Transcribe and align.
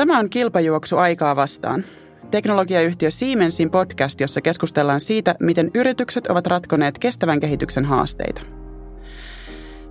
Tämä 0.00 0.18
on 0.18 0.30
kilpajuoksu 0.30 0.96
aikaa 0.96 1.36
vastaan. 1.36 1.84
Teknologiayhtiö 2.30 3.10
Siemensin 3.10 3.70
podcast, 3.70 4.20
jossa 4.20 4.40
keskustellaan 4.40 5.00
siitä, 5.00 5.34
miten 5.40 5.70
yritykset 5.74 6.26
ovat 6.26 6.46
ratkoneet 6.46 6.98
kestävän 6.98 7.40
kehityksen 7.40 7.84
haasteita. 7.84 8.42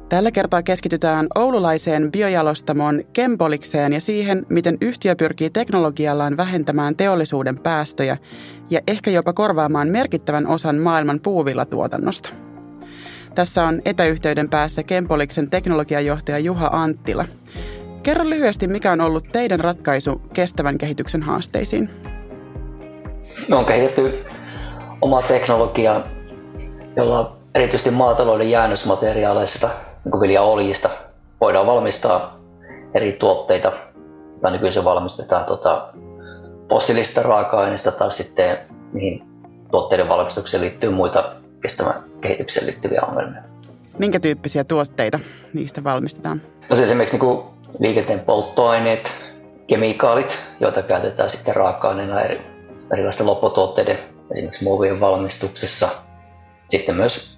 Tällä 0.10 0.32
kertaa 0.32 0.64
keskitytään 0.64 1.28
oululaiseen 1.36 2.12
biojalostamon 2.12 3.04
Kembolikseen 3.14 3.94
ja 3.94 4.02
siihen, 4.02 4.46
miten 4.50 4.78
yhtiö 4.82 5.16
pyrkii 5.16 5.50
teknologiallaan 5.50 6.38
vähentämään 6.38 6.96
teollisuuden 6.96 7.60
päästöjä 7.60 8.18
ja 8.70 8.80
ehkä 8.88 9.12
jopa 9.12 9.34
korvaamaan 9.34 9.88
merkittävän 9.88 10.48
osan 10.48 10.76
maailman 10.76 11.20
puuvillatuotannosta. 11.20 12.30
Tässä 13.36 13.64
on 13.64 13.82
etäyhteyden 13.86 14.50
päässä 14.50 14.84
Kempoliksen 14.84 15.50
teknologiajohtaja 15.50 16.40
Juha 16.40 16.70
Anttila. 16.74 17.26
Kerro 18.04 18.30
lyhyesti, 18.30 18.68
mikä 18.68 18.92
on 18.92 19.02
ollut 19.02 19.26
teidän 19.32 19.60
ratkaisu 19.60 20.22
kestävän 20.34 20.78
kehityksen 20.78 21.24
haasteisiin? 21.24 21.90
Me 23.48 23.56
on 23.56 23.66
kehitetty 23.66 24.26
oma 25.02 25.22
teknologia, 25.22 26.02
jolla 26.96 27.38
erityisesti 27.56 27.92
maatalouden 27.92 28.52
jäännösmateriaaleista, 28.52 29.70
niin 30.04 30.12
kuin 30.12 30.22
viljaoljista, 30.22 30.90
voidaan 31.42 31.66
valmistaa 31.66 32.40
eri 32.94 33.12
tuotteita, 33.12 33.72
tai 34.42 34.52
nykyisin 34.52 34.84
valmistetaan 34.84 35.46
tota, 35.46 35.94
fossiilisista 36.70 37.24
raaka-aineista 37.24 37.92
tai 37.92 38.12
sitten 38.12 38.58
mihin 38.94 39.24
tuotteiden 39.72 40.10
valmistukseen 40.10 40.64
liittyy 40.64 40.90
muita 40.90 41.36
kestävän 41.62 42.04
kehitykseen 42.22 42.66
liittyviä 42.66 43.02
ongelmia. 43.02 43.42
Minkä 43.98 44.20
tyyppisiä 44.20 44.64
tuotteita 44.64 45.20
niistä 45.54 45.84
valmistetaan? 45.84 46.42
No 46.70 46.76
se 46.76 46.84
esimerkiksi 46.84 47.16
niin 47.16 47.20
kuin 47.20 47.59
liikenteen 47.80 48.20
polttoaineet, 48.20 49.12
kemikaalit, 49.68 50.40
joita 50.60 50.82
käytetään 50.82 51.30
sitten 51.30 51.56
raaka-aineena 51.56 52.22
eri, 52.22 52.42
erilaisten 52.94 53.26
lopputuotteiden, 53.26 53.98
esimerkiksi 54.32 54.64
muovien 54.64 55.00
valmistuksessa. 55.00 55.90
Sitten 56.68 56.96
myös 56.96 57.38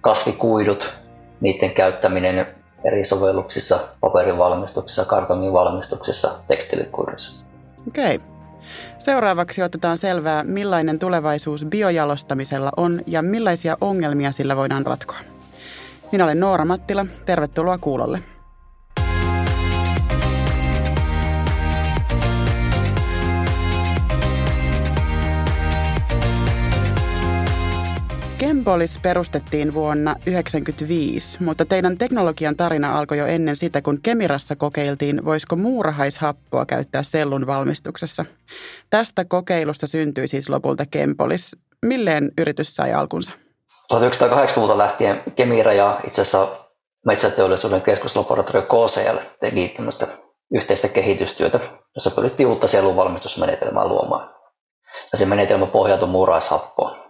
kasvikuidut, 0.00 0.94
niiden 1.40 1.70
käyttäminen 1.70 2.46
eri 2.84 3.04
sovelluksissa, 3.04 3.78
paperin 4.00 4.38
valmistuksessa, 4.38 5.04
kartongin 5.04 5.52
valmistuksessa, 5.52 6.30
tekstilikuidussa. 6.48 7.44
Okei. 7.88 8.16
Okay. 8.16 8.28
Seuraavaksi 8.98 9.62
otetaan 9.62 9.98
selvää, 9.98 10.44
millainen 10.44 10.98
tulevaisuus 10.98 11.64
biojalostamisella 11.64 12.70
on 12.76 13.00
ja 13.06 13.22
millaisia 13.22 13.76
ongelmia 13.80 14.32
sillä 14.32 14.56
voidaan 14.56 14.86
ratkoa. 14.86 15.18
Minä 16.12 16.24
olen 16.24 16.40
Noora 16.40 16.64
Mattila. 16.64 17.06
Tervetuloa 17.26 17.78
kuulolle. 17.78 18.18
Kempolis 28.68 28.98
perustettiin 29.02 29.74
vuonna 29.74 30.10
1995, 30.10 31.44
mutta 31.44 31.64
teidän 31.64 31.98
teknologian 31.98 32.56
tarina 32.56 32.98
alkoi 32.98 33.18
jo 33.18 33.26
ennen 33.26 33.56
sitä, 33.56 33.82
kun 33.82 34.00
Kemirassa 34.02 34.56
kokeiltiin, 34.56 35.24
voisiko 35.24 35.56
muurahaishappoa 35.56 36.66
käyttää 36.66 37.02
sellun 37.02 37.46
valmistuksessa. 37.46 38.24
Tästä 38.90 39.24
kokeilusta 39.24 39.86
syntyi 39.86 40.28
siis 40.28 40.48
lopulta 40.48 40.84
Kempolis. 40.90 41.56
Milleen 41.84 42.32
yritys 42.38 42.76
sai 42.76 42.92
alkunsa? 42.92 43.30
1980-luvulta 43.94 44.78
lähtien 44.78 45.22
Kemira 45.36 45.72
ja 45.72 46.00
itse 46.06 46.22
asiassa 46.22 46.48
metsäteollisuuden 47.06 47.82
keskuslaboratorio 47.82 48.62
KCL 48.62 49.16
teki 49.40 49.72
tämmöistä 49.76 50.06
yhteistä 50.54 50.88
kehitystyötä, 50.88 51.60
jossa 51.94 52.10
pyrittiin 52.10 52.46
uutta 52.46 52.68
sellun 52.68 52.96
valmistusmenetelmää 52.96 53.88
luomaan. 53.88 54.34
Ja 55.12 55.18
se 55.18 55.26
menetelmä 55.26 55.66
pohjautui 55.66 56.08
muuraishappoon. 56.08 57.07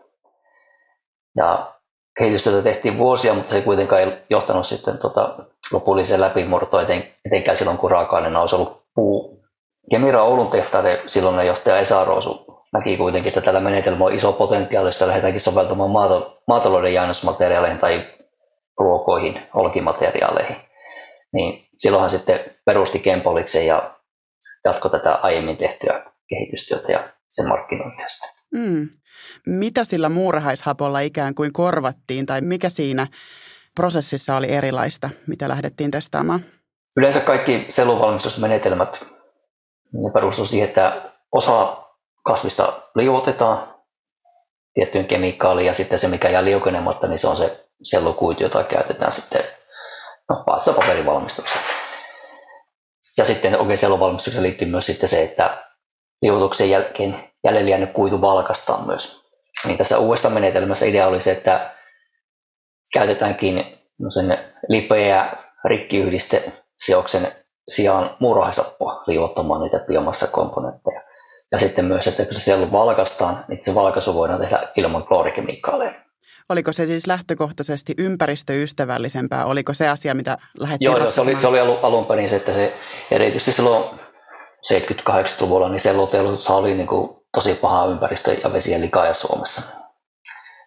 Ja 1.36 1.72
kehitystyötä 2.18 2.62
tehtiin 2.62 2.98
vuosia, 2.98 3.34
mutta 3.34 3.50
se 3.50 3.56
ei 3.56 3.62
kuitenkaan 3.62 4.02
ei 4.02 4.12
johtanut 4.30 4.66
sitten 4.66 4.98
tota 4.98 5.38
lopulliseen 5.72 6.20
läpimurtoon, 6.20 6.82
eten, 6.82 7.14
etenkään 7.24 7.56
silloin, 7.56 7.78
kun 7.78 7.90
raaka-aineena 7.90 8.40
olisi 8.40 8.56
ollut 8.56 8.82
puu. 8.94 9.44
Kemira 9.90 10.22
Oulun 10.22 10.50
tehtaiden 10.50 10.98
silloinen 11.06 11.46
johtaja 11.46 11.78
Esa 11.78 12.04
Roosu 12.04 12.48
näki 12.72 12.96
kuitenkin, 12.96 13.28
että 13.28 13.40
tällä 13.40 13.60
menetelmällä 13.60 14.04
on 14.04 14.14
iso 14.14 14.32
potentiaali, 14.32 14.88
josta 14.88 15.06
lähdetäänkin 15.06 15.40
soveltamaan 15.40 15.90
maatalouden 16.46 16.94
jäännösmateriaaleihin 16.94 17.78
tai 17.78 18.06
ruokoihin, 18.78 19.42
olkimateriaaleihin. 19.54 20.56
Niin 21.32 21.68
silloinhan 21.78 22.10
sitten 22.10 22.40
perusti 22.64 22.98
Kempoliksen 22.98 23.66
ja 23.66 23.94
jatkoi 24.64 24.90
tätä 24.90 25.14
aiemmin 25.14 25.56
tehtyä 25.56 26.12
kehitystyötä 26.28 26.92
ja 26.92 27.08
sen 27.28 27.48
markkinointia 27.48 28.06
Mm. 28.54 28.88
Mitä 29.46 29.84
sillä 29.84 30.08
muurahaishapolla 30.08 31.00
ikään 31.00 31.34
kuin 31.34 31.52
korvattiin 31.52 32.26
tai 32.26 32.40
mikä 32.40 32.68
siinä 32.68 33.06
prosessissa 33.74 34.36
oli 34.36 34.52
erilaista, 34.52 35.10
mitä 35.26 35.48
lähdettiin 35.48 35.90
testaamaan? 35.90 36.40
Yleensä 36.96 37.20
kaikki 37.20 37.66
selluvalmistusmenetelmät 37.68 39.04
ne 39.92 40.10
perustuvat 40.14 40.50
siihen, 40.50 40.68
että 40.68 41.02
osa 41.32 41.76
kasvista 42.24 42.72
liuotetaan 42.94 43.74
tiettyyn 44.74 45.06
kemikaaliin 45.06 45.66
ja 45.66 45.74
sitten 45.74 45.98
se, 45.98 46.08
mikä 46.08 46.28
jää 46.28 46.44
liukenematta, 46.44 47.06
niin 47.06 47.18
se 47.18 47.28
on 47.28 47.36
se 47.36 47.68
sellukuitu, 47.82 48.42
jota 48.42 48.64
käytetään 48.64 49.12
sitten 49.12 49.44
no, 50.28 50.44
paperivalmistuksessa. 50.76 51.68
Ja 53.16 53.24
sitten 53.24 53.60
oikein 53.60 53.78
selluvalmistukseen 53.78 54.42
liittyy 54.42 54.68
myös 54.68 54.86
sitten 54.86 55.08
se, 55.08 55.22
että 55.22 55.64
liuotuksen 56.22 56.70
jälkeen 56.70 57.16
jäljellä 57.44 57.70
jäänyt 57.70 57.92
kuitu 57.92 58.20
valkastaan 58.20 58.86
myös. 58.86 59.27
Niin 59.66 59.78
tässä 59.78 59.98
uudessa 59.98 60.30
menetelmässä 60.30 60.86
idea 60.86 61.06
oli 61.06 61.20
se, 61.20 61.32
että 61.32 61.74
käytetäänkin 62.92 63.78
sen 64.14 64.38
lipeä 64.68 65.32
rikkiyhdiste 65.64 66.52
sioksen 66.78 67.28
sijaan 67.68 68.16
muurahaisappoa 68.20 69.02
liuottamaan 69.06 69.62
niitä 69.62 69.78
biomassakomponentteja. 69.78 71.02
Ja 71.52 71.58
sitten 71.58 71.84
myös, 71.84 72.06
että 72.06 72.24
kun 72.24 72.34
se 72.34 72.40
sellu 72.40 72.72
valkastaan, 72.72 73.44
niin 73.48 73.64
se 73.64 73.74
valkaisu 73.74 74.14
voidaan 74.14 74.40
tehdä 74.40 74.68
ilman 74.76 75.06
kloorikemikaaleja. 75.06 75.94
Oliko 76.48 76.72
se 76.72 76.86
siis 76.86 77.06
lähtökohtaisesti 77.06 77.94
ympäristöystävällisempää? 77.98 79.44
Oliko 79.44 79.74
se 79.74 79.88
asia, 79.88 80.14
mitä 80.14 80.38
lähdettiin 80.58 80.86
Joo, 80.86 80.98
joo 80.98 81.10
se 81.10 81.20
oli, 81.20 81.40
se 81.40 81.46
oli 81.46 81.60
alun 81.60 82.06
perin 82.06 82.28
se, 82.28 82.36
että 82.36 82.52
se 82.52 82.74
erityisesti 83.10 83.52
silloin 83.52 83.84
70-80-luvulla, 84.72 85.68
niin 85.68 85.80
selluteollisuus 85.80 86.50
oli 86.50 86.74
niin 86.74 86.86
kuin 86.86 87.17
tosi 87.32 87.54
paha 87.54 87.86
ympäristö- 87.86 88.32
ja 88.44 88.52
vesien 88.52 88.80
likaja 88.80 89.14
Suomessa. 89.14 89.76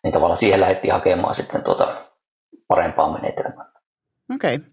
Niin 0.03 0.13
tavallaan 0.13 0.37
siihen 0.37 0.61
lähdettiin 0.61 0.93
hakemaan 0.93 1.35
sitten 1.35 1.63
tuota 1.63 1.95
parempaa 2.67 3.13
menetelmää. 3.13 3.71
Okei, 4.35 4.55
okay. 4.55 4.69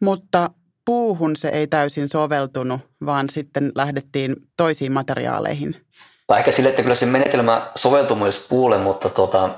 mutta 0.00 0.50
puuhun 0.84 1.36
se 1.36 1.48
ei 1.48 1.66
täysin 1.66 2.08
soveltunut, 2.08 2.80
vaan 3.06 3.30
sitten 3.30 3.72
lähdettiin 3.74 4.36
toisiin 4.56 4.92
materiaaleihin. 4.92 5.86
Tai 6.26 6.38
ehkä 6.38 6.50
sille, 6.50 6.68
että 6.68 6.82
kyllä 6.82 6.94
se 6.94 7.06
menetelmä 7.06 7.70
soveltui 7.76 8.16
myös 8.16 8.46
puulle, 8.48 8.78
mutta 8.78 9.08
tuota, 9.08 9.50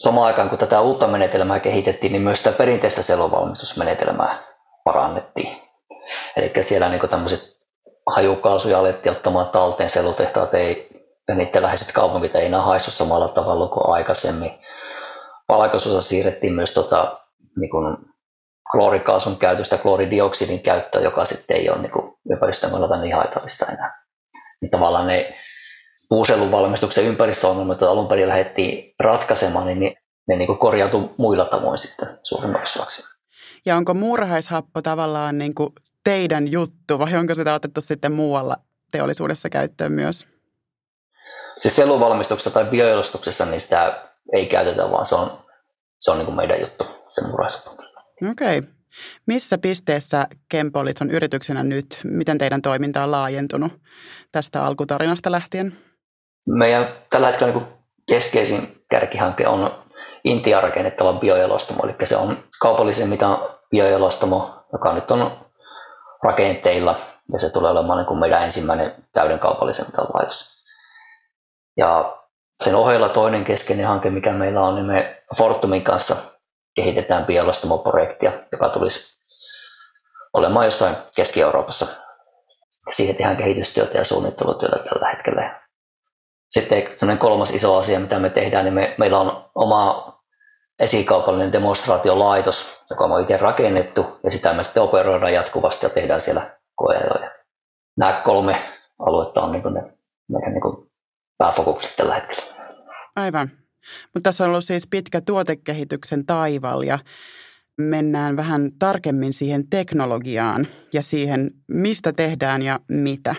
samaan 0.00 0.26
aikaan 0.26 0.48
kun 0.48 0.58
tätä 0.58 0.80
uutta 0.80 1.06
menetelmää 1.06 1.60
kehitettiin, 1.60 2.12
niin 2.12 2.22
myös 2.22 2.38
sitä 2.38 2.52
perinteistä 2.52 3.02
selluvalmistusmenetelmää 3.02 4.42
parannettiin. 4.84 5.56
Eli 6.36 6.52
siellä 6.64 6.88
niin 6.88 7.08
tämmöiset 7.10 7.51
hajukaasuja 8.06 8.78
alettiin 8.78 9.12
ottamaan 9.12 9.48
talteen, 9.48 9.90
sellutehtaat 9.90 10.54
ei, 10.54 10.88
ja 11.28 11.34
niiden 11.34 11.62
läheiset 11.62 11.92
kaupungit 11.92 12.36
ei 12.36 12.46
enää 12.46 12.62
haistu 12.62 12.90
samalla 12.90 13.28
tavalla 13.28 13.68
kuin 13.68 13.94
aikaisemmin. 13.94 14.50
Valkaisuudessa 15.48 16.08
siirrettiin 16.08 16.52
myös 16.52 16.74
tota, 16.74 17.20
niin 17.56 17.70
kloorikaasun 18.72 19.36
käytöstä 19.36 19.78
klooridioksidin 19.78 20.60
käyttöä, 20.60 21.00
joka 21.00 21.26
sitten 21.26 21.56
ei 21.56 21.70
ole 21.70 21.78
niin 21.78 21.92
kuin 21.92 22.14
ympäristön 22.30 22.70
kannalta 22.70 22.96
niin 22.96 23.14
haitallista 23.14 23.66
enää. 23.72 24.04
Niin 24.60 24.70
tavallaan 24.70 25.06
ne 25.06 25.34
puusellun 26.08 26.50
valmistuksen 26.50 27.04
ympäristöongelmat, 27.04 27.80
joita 27.80 27.92
alun 27.92 28.08
perin 28.08 28.28
lähdettiin 28.28 28.94
ratkaisemaan, 29.00 29.66
niin 29.66 29.80
ne, 29.80 29.94
ne 30.28 30.36
niin 30.36 30.58
korjautui 30.58 31.10
muilla 31.16 31.44
tavoin 31.44 31.78
sitten 31.78 32.18
suurimmaksi. 32.22 32.78
Ja 33.66 33.76
onko 33.76 33.94
muurahaishappo 33.94 34.82
tavallaan 34.82 35.38
niin 35.38 35.54
kuin 35.54 35.70
teidän 36.04 36.52
juttu 36.52 36.98
vai 36.98 37.16
onko 37.16 37.34
sitä 37.34 37.54
otettu 37.54 37.80
sitten 37.80 38.12
muualla 38.12 38.56
teollisuudessa 38.92 39.50
käyttöön 39.50 39.92
myös? 39.92 40.26
Siis 41.58 41.76
selluvalmistuksessa 41.76 42.50
tai 42.50 42.64
biojalostuksessa 42.64 43.44
niin 43.44 43.60
sitä 43.60 44.08
ei 44.32 44.46
käytetä, 44.46 44.90
vaan 44.90 45.06
se 45.06 45.14
on, 45.14 45.38
se 45.98 46.10
on 46.10 46.18
niin 46.18 46.26
kuin 46.26 46.36
meidän 46.36 46.60
juttu, 46.60 46.84
se 47.08 47.26
muurahaishappo. 47.26 47.82
Okei. 48.30 48.58
Okay. 48.58 48.70
Missä 49.26 49.58
pisteessä 49.58 50.26
Kempolit 50.48 51.00
on 51.00 51.10
yrityksenä 51.10 51.62
nyt? 51.62 51.98
Miten 52.04 52.38
teidän 52.38 52.62
toiminta 52.62 53.02
on 53.02 53.10
laajentunut 53.10 53.72
tästä 54.32 54.64
alkutarinasta 54.64 55.30
lähtien? 55.30 55.72
Meidän 56.46 56.88
tällä 57.10 57.26
hetkellä 57.26 57.52
niin 57.52 57.66
keskeisin 58.08 58.84
kärkihanke 58.90 59.48
on 59.48 59.82
Intian 60.24 60.62
rakennettava 60.62 61.12
biojalostamo, 61.12 61.80
eli 61.84 61.94
se 62.04 62.16
on 62.16 62.44
kaupallisen 62.60 63.08
mitan 63.08 63.38
biojalostamo, 63.70 64.64
joka 64.72 64.94
nyt 64.94 65.10
on 65.10 65.32
rakenteilla 66.22 67.00
ja 67.32 67.38
se 67.38 67.52
tulee 67.52 67.70
olemaan 67.70 67.98
niin 67.98 68.06
kuin 68.06 68.20
meidän 68.20 68.42
ensimmäinen 68.42 68.94
täyden 69.12 69.38
kaupallisen 69.38 69.86
laitos. 70.14 70.62
Ja 71.76 72.18
sen 72.64 72.74
ohella 72.74 73.08
toinen 73.08 73.44
keskeinen 73.44 73.86
hanke, 73.86 74.10
mikä 74.10 74.32
meillä 74.32 74.60
on, 74.60 74.74
niin 74.74 74.86
me 74.86 75.22
Fortumin 75.38 75.84
kanssa 75.84 76.16
kehitetään 76.74 77.26
biolastamoprojektia, 77.26 78.32
joka 78.52 78.68
tulisi 78.68 79.18
olemaan 80.32 80.66
jossain 80.66 80.96
Keski-Euroopassa. 81.16 81.86
Siihen 82.90 83.16
tehdään 83.16 83.36
kehitystyötä 83.36 83.98
ja 83.98 84.04
suunnittelutyötä 84.04 84.76
tällä 84.76 85.10
hetkellä. 85.10 85.62
Sitten 86.50 87.18
kolmas 87.18 87.54
iso 87.54 87.76
asia, 87.76 88.00
mitä 88.00 88.18
me 88.18 88.30
tehdään, 88.30 88.64
niin 88.64 88.74
me, 88.74 88.94
meillä 88.98 89.20
on 89.20 89.50
oma 89.54 90.12
esikaupallinen 90.78 91.52
demonstraatiolaitos, 91.52 92.84
joka 92.90 93.04
on 93.04 93.22
itse 93.22 93.36
rakennettu, 93.36 94.18
ja 94.24 94.30
sitä 94.30 94.54
me 94.54 94.64
sitten 94.64 94.82
operoidaan 94.82 95.32
jatkuvasti 95.32 95.86
ja 95.86 95.90
tehdään 95.90 96.20
siellä 96.20 96.58
koeajoja. 96.74 97.30
Nämä 97.98 98.22
kolme 98.24 98.62
aluetta 98.98 99.40
on 99.42 99.52
niin 99.52 99.74
ne 99.74 99.82
meidän 100.28 100.52
niin 100.52 100.90
pääfokukset 101.38 101.96
tällä 101.96 102.14
hetkellä. 102.14 102.42
Aivan. 103.16 103.48
Mutta 104.14 104.28
tässä 104.28 104.44
on 104.44 104.50
ollut 104.50 104.64
siis 104.64 104.86
pitkä 104.90 105.20
tuotekehityksen 105.20 106.26
taival 106.26 106.82
ja 106.82 106.98
mennään 107.80 108.36
vähän 108.36 108.70
tarkemmin 108.78 109.32
siihen 109.32 109.68
teknologiaan 109.70 110.66
ja 110.92 111.02
siihen, 111.02 111.50
mistä 111.68 112.12
tehdään 112.12 112.62
ja 112.62 112.80
mitä. 112.88 113.34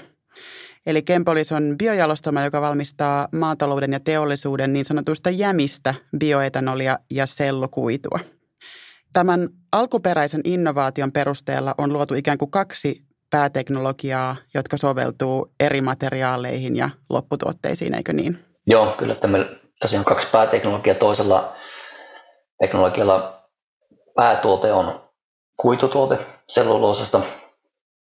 Eli 0.85 1.01
Kempolis 1.01 1.51
on 1.51 1.75
biojalostama, 1.77 2.43
joka 2.43 2.61
valmistaa 2.61 3.27
maatalouden 3.31 3.93
ja 3.93 3.99
teollisuuden 3.99 4.73
niin 4.73 4.85
sanotusta 4.85 5.29
jämistä 5.29 5.95
bioetanolia 6.17 6.99
ja 7.11 7.25
sellukuitua. 7.25 8.19
Tämän 9.13 9.49
alkuperäisen 9.71 10.41
innovaation 10.43 11.11
perusteella 11.11 11.75
on 11.77 11.93
luotu 11.93 12.13
ikään 12.13 12.37
kuin 12.37 12.51
kaksi 12.51 13.01
pääteknologiaa, 13.29 14.35
jotka 14.53 14.77
soveltuu 14.77 15.51
eri 15.59 15.81
materiaaleihin 15.81 16.75
ja 16.75 16.89
lopputuotteisiin, 17.09 17.93
eikö 17.93 18.13
niin? 18.13 18.39
Joo, 18.67 18.95
kyllä. 18.97 19.15
Tämä 19.15 19.37
tosiaan 19.81 20.05
kaksi 20.05 20.27
pääteknologiaa. 20.31 20.95
Toisella 20.95 21.55
teknologialla 22.59 23.43
päätuote 24.15 24.73
on 24.73 25.09
kuitutuote 25.57 26.17
selluloosasta 26.49 27.21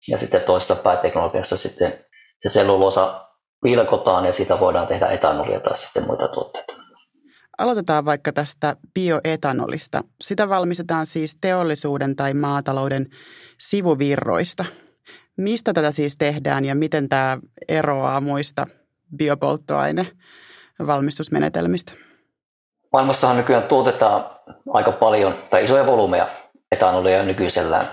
ja 0.07 0.17
sitten 0.17 0.41
toisessa 0.41 0.75
pääteknologiassa 0.75 1.57
sitten 1.57 2.04
se 2.43 2.49
selluloosa 2.49 3.25
pilkotaan 3.61 4.25
ja 4.25 4.33
siitä 4.33 4.59
voidaan 4.59 4.87
tehdä 4.87 5.07
etanolia 5.07 5.59
tai 5.59 5.77
sitten 5.77 6.05
muita 6.05 6.27
tuotteita. 6.27 6.73
Aloitetaan 7.57 8.05
vaikka 8.05 8.33
tästä 8.33 8.75
bioetanolista. 8.93 10.03
Sitä 10.21 10.49
valmistetaan 10.49 11.05
siis 11.05 11.37
teollisuuden 11.41 12.15
tai 12.15 12.33
maatalouden 12.33 13.05
sivuvirroista. 13.57 14.65
Mistä 15.37 15.73
tätä 15.73 15.91
siis 15.91 16.17
tehdään 16.17 16.65
ja 16.65 16.75
miten 16.75 17.09
tämä 17.09 17.37
eroaa 17.67 18.21
muista 18.21 18.67
biopolttoaine 19.17 20.07
valmistusmenetelmistä? 20.87 21.93
Maailmassahan 22.93 23.37
nykyään 23.37 23.63
tuotetaan 23.63 24.25
aika 24.73 24.91
paljon 24.91 25.35
tai 25.49 25.63
isoja 25.63 25.85
volyymeja 25.85 26.27
etanolia 26.71 27.23
nykyisellään 27.23 27.89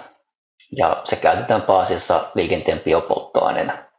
ja 0.76 1.02
se 1.04 1.16
käytetään 1.16 1.62
pääasiassa 1.62 2.20
liikenteen 2.34 2.80
biopolttoaineena. 2.80 3.91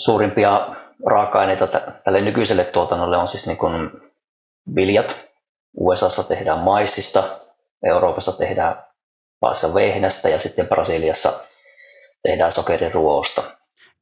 Suurimpia 0.00 0.68
raaka-aineita 1.06 1.66
tälle 2.04 2.20
nykyiselle 2.20 2.64
tuotannolle 2.64 3.16
on 3.16 3.28
siis 3.28 3.46
niin 3.46 3.58
kuin 3.58 3.90
viljat. 4.74 5.16
USAssa 5.80 6.28
tehdään 6.28 6.58
maissista, 6.58 7.22
Euroopassa 7.84 8.38
tehdään 8.38 8.84
pääasiassa 9.40 9.74
vehnästä 9.74 10.28
ja 10.28 10.38
sitten 10.38 10.68
Brasiliassa 10.68 11.32
tehdään 12.22 12.52
sokeriruosta. 12.52 13.42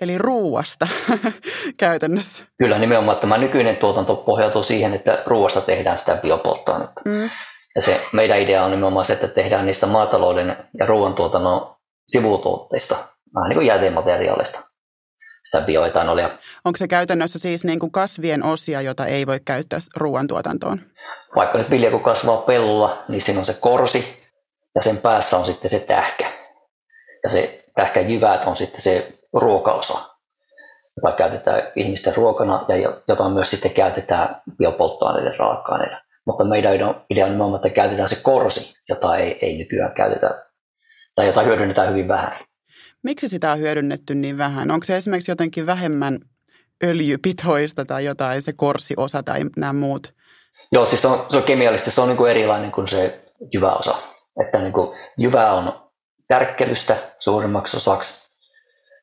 Eli 0.00 0.18
ruuasta 0.18 0.88
käytännössä. 1.78 2.44
Kyllä, 2.58 2.78
nimenomaan 2.78 3.18
tämä 3.18 3.38
nykyinen 3.38 3.76
tuotanto 3.76 4.16
pohjautuu 4.16 4.62
siihen, 4.62 4.94
että 4.94 5.22
ruuasta 5.26 5.60
tehdään 5.60 5.98
sitä 5.98 6.16
biopolttoainetta. 6.16 7.00
Mm. 7.04 7.30
Ja 7.76 7.82
se 7.82 8.00
meidän 8.12 8.40
idea 8.40 8.64
on 8.64 8.70
nimenomaan 8.70 9.06
se, 9.06 9.12
että 9.12 9.28
tehdään 9.28 9.66
niistä 9.66 9.86
maatalouden 9.86 10.56
ja 10.78 10.86
ruoantuotannon 10.86 11.76
sivutuotteista, 12.06 12.96
vähän 13.34 13.48
niin 13.48 13.56
kuin 13.56 13.66
jätemateriaalista, 13.66 14.60
sitä 15.44 15.60
bioetanolia. 15.60 16.38
Onko 16.64 16.76
se 16.76 16.88
käytännössä 16.88 17.38
siis 17.38 17.64
niin 17.64 17.78
kuin 17.78 17.92
kasvien 17.92 18.44
osia, 18.44 18.80
jota 18.80 19.06
ei 19.06 19.26
voi 19.26 19.40
käyttää 19.44 19.78
ruoantuotantoon? 19.96 20.80
Vaikka 21.36 21.58
nyt 21.58 21.70
vilja 21.70 21.90
kun 21.90 22.02
kasvaa 22.02 22.36
pellolla, 22.36 23.04
niin 23.08 23.22
siinä 23.22 23.40
on 23.40 23.46
se 23.46 23.56
korsi 23.60 24.24
ja 24.74 24.82
sen 24.82 24.96
päässä 24.96 25.36
on 25.36 25.46
sitten 25.46 25.70
se 25.70 25.80
tähkä. 25.80 26.32
Ja 27.24 27.30
se 27.30 27.64
tähkäjyvät 27.74 28.44
on 28.46 28.56
sitten 28.56 28.80
se 28.80 29.18
ruokaosa, 29.32 29.98
jota 30.96 31.16
käytetään 31.16 31.62
ihmisten 31.76 32.16
ruokana 32.16 32.64
ja 32.68 32.92
jota 33.08 33.28
myös 33.28 33.50
sitten 33.50 33.70
käytetään 33.70 34.42
biopolttoaineiden 34.58 35.38
raaka-aineena. 35.38 36.00
Mutta 36.26 36.44
meidän 36.44 36.74
idea 36.74 36.86
on 36.86 37.04
nimenomaan, 37.08 37.56
että 37.56 37.74
käytetään 37.74 38.08
se 38.08 38.22
korsi, 38.22 38.74
jota 38.88 39.16
ei, 39.16 39.38
ei 39.42 39.58
nykyään 39.58 39.94
käytetä 39.94 40.44
tai 41.14 41.26
jota 41.26 41.42
hyödynnetään 41.42 41.88
hyvin 41.88 42.08
vähän. 42.08 42.44
Miksi 43.04 43.28
sitä 43.28 43.52
on 43.52 43.58
hyödynnetty 43.58 44.14
niin 44.14 44.38
vähän? 44.38 44.70
Onko 44.70 44.84
se 44.84 44.96
esimerkiksi 44.96 45.30
jotenkin 45.30 45.66
vähemmän 45.66 46.18
öljypitoista 46.84 47.84
tai 47.84 48.04
jotain, 48.04 48.42
se 48.42 48.52
korsiosa 48.52 49.22
tai 49.22 49.40
nämä 49.56 49.72
muut? 49.72 50.14
Joo, 50.72 50.86
siis 50.86 51.02
se 51.02 51.08
on, 51.08 51.26
se 51.28 51.36
on 51.36 51.42
kemiallisesti 51.42 51.90
se 51.90 52.00
on 52.00 52.08
niin 52.08 52.16
kuin 52.16 52.30
erilainen 52.30 52.72
kuin 52.72 52.88
se 52.88 53.24
jyväosa. 53.52 53.96
Että 54.46 54.58
niin 54.58 54.72
kuin 54.72 54.98
jyvä 55.18 55.52
on 55.52 55.90
tärkkelystä 56.28 56.96
suurimmaksi 57.18 57.76
osaksi 57.76 58.24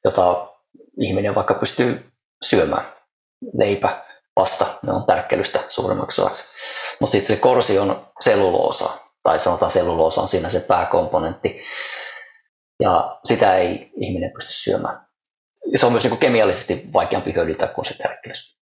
jota 0.03 0.48
ihminen 1.00 1.36
vaikka 1.36 1.53
pystyy 1.53 2.12
syömään. 2.44 2.86
Leipä, 3.53 4.06
pasta, 4.36 4.65
ne 4.83 4.94
on 4.94 5.06
tärkkelystä 5.06 5.59
suurimmaksi 5.69 6.21
osaksi. 6.21 6.56
Mutta 7.00 7.12
sitten 7.12 7.36
se 7.36 7.42
korsi 7.42 7.80
on 7.80 8.07
selluloosa, 8.19 8.89
tai 9.24 9.39
sanotaan 9.39 9.71
selluloosa 9.71 10.21
on 10.21 10.27
siinä 10.27 10.50
se 10.50 10.59
pääkomponentti, 10.59 11.63
ja 12.81 13.19
sitä 13.25 13.56
ei 13.56 13.92
ihminen 13.95 14.31
pysty 14.31 14.54
syömään. 14.54 15.07
Ja 15.72 15.80
se 15.80 15.86
on 15.86 15.92
myös 15.92 16.04
niin 16.04 16.10
kuin 16.12 16.19
kemiallisesti 16.19 16.89
vaikeampi 16.94 17.33
hyödyntää 17.33 17.68
kuin 17.68 17.86
se 17.86 17.98
tärkkelys. 17.98 18.57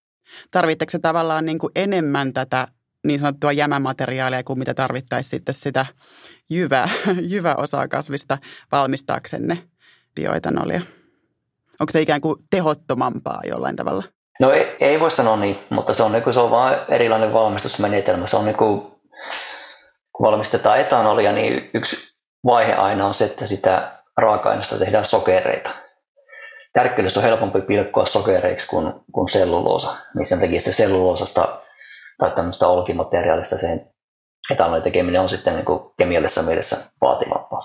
Tarvitteko 0.50 0.90
se 0.90 0.98
tavallaan 0.98 1.46
niin 1.46 1.58
kuin 1.58 1.70
enemmän 1.74 2.32
tätä 2.32 2.68
niin 3.06 3.18
sanottua 3.18 3.52
jämämateriaalia 3.52 4.42
kuin 4.42 4.58
mitä 4.58 4.74
tarvittaisiin 4.74 5.30
sitten 5.30 5.54
sitä 5.54 5.86
jyvä, 6.50 6.88
jyväosaa 7.20 7.88
kasvista 7.88 8.38
valmistaaksenne 8.72 9.58
bioetanolia? 10.14 10.80
Onko 11.80 11.90
se 11.90 12.00
ikään 12.00 12.20
kuin 12.20 12.44
tehottomampaa 12.50 13.40
jollain 13.44 13.76
tavalla? 13.76 14.04
No 14.40 14.52
ei, 14.52 14.76
ei 14.80 15.00
voi 15.00 15.10
sanoa 15.10 15.36
niin, 15.36 15.58
mutta 15.70 15.94
se 15.94 16.02
on, 16.02 16.12
niin 16.12 16.22
kuin, 16.22 16.34
se 16.34 16.40
on 16.40 16.50
vain 16.50 16.78
erilainen 16.88 17.32
valmistusmenetelmä. 17.32 18.26
Se 18.26 18.36
on 18.36 18.44
niin 18.44 18.56
kuin, 18.56 18.80
kun 20.12 20.26
valmistetaan 20.26 20.80
etanolia, 20.80 21.32
niin 21.32 21.70
yksi 21.74 22.16
vaihe 22.44 22.74
aina 22.74 23.06
on 23.06 23.14
se, 23.14 23.24
että 23.24 23.46
sitä 23.46 23.99
raaka-aineesta 24.16 24.78
tehdään 24.78 25.04
sokereita. 25.04 25.70
Tärkkelys 26.72 27.16
on 27.16 27.22
helpompi 27.22 27.60
pilkkoa 27.60 28.06
sokereiksi 28.06 28.68
kuin, 28.68 28.92
kuin 29.12 29.28
selluloosa, 29.28 29.96
niin 30.14 30.26
sen 30.26 30.40
takia 30.40 30.60
se 30.60 30.72
selluloosasta 30.72 31.60
tai 32.18 32.30
tämmöistä 32.30 32.68
olkimateriaalista 32.68 33.58
sen 33.58 33.90
etanolin 34.50 34.82
tekeminen 34.82 35.20
on 35.20 35.30
sitten 35.30 35.54
niin 35.54 35.64
kuin 35.64 35.80
kemiallisessa 35.98 36.42
mielessä 36.42 36.76
vaativampaa. 37.00 37.60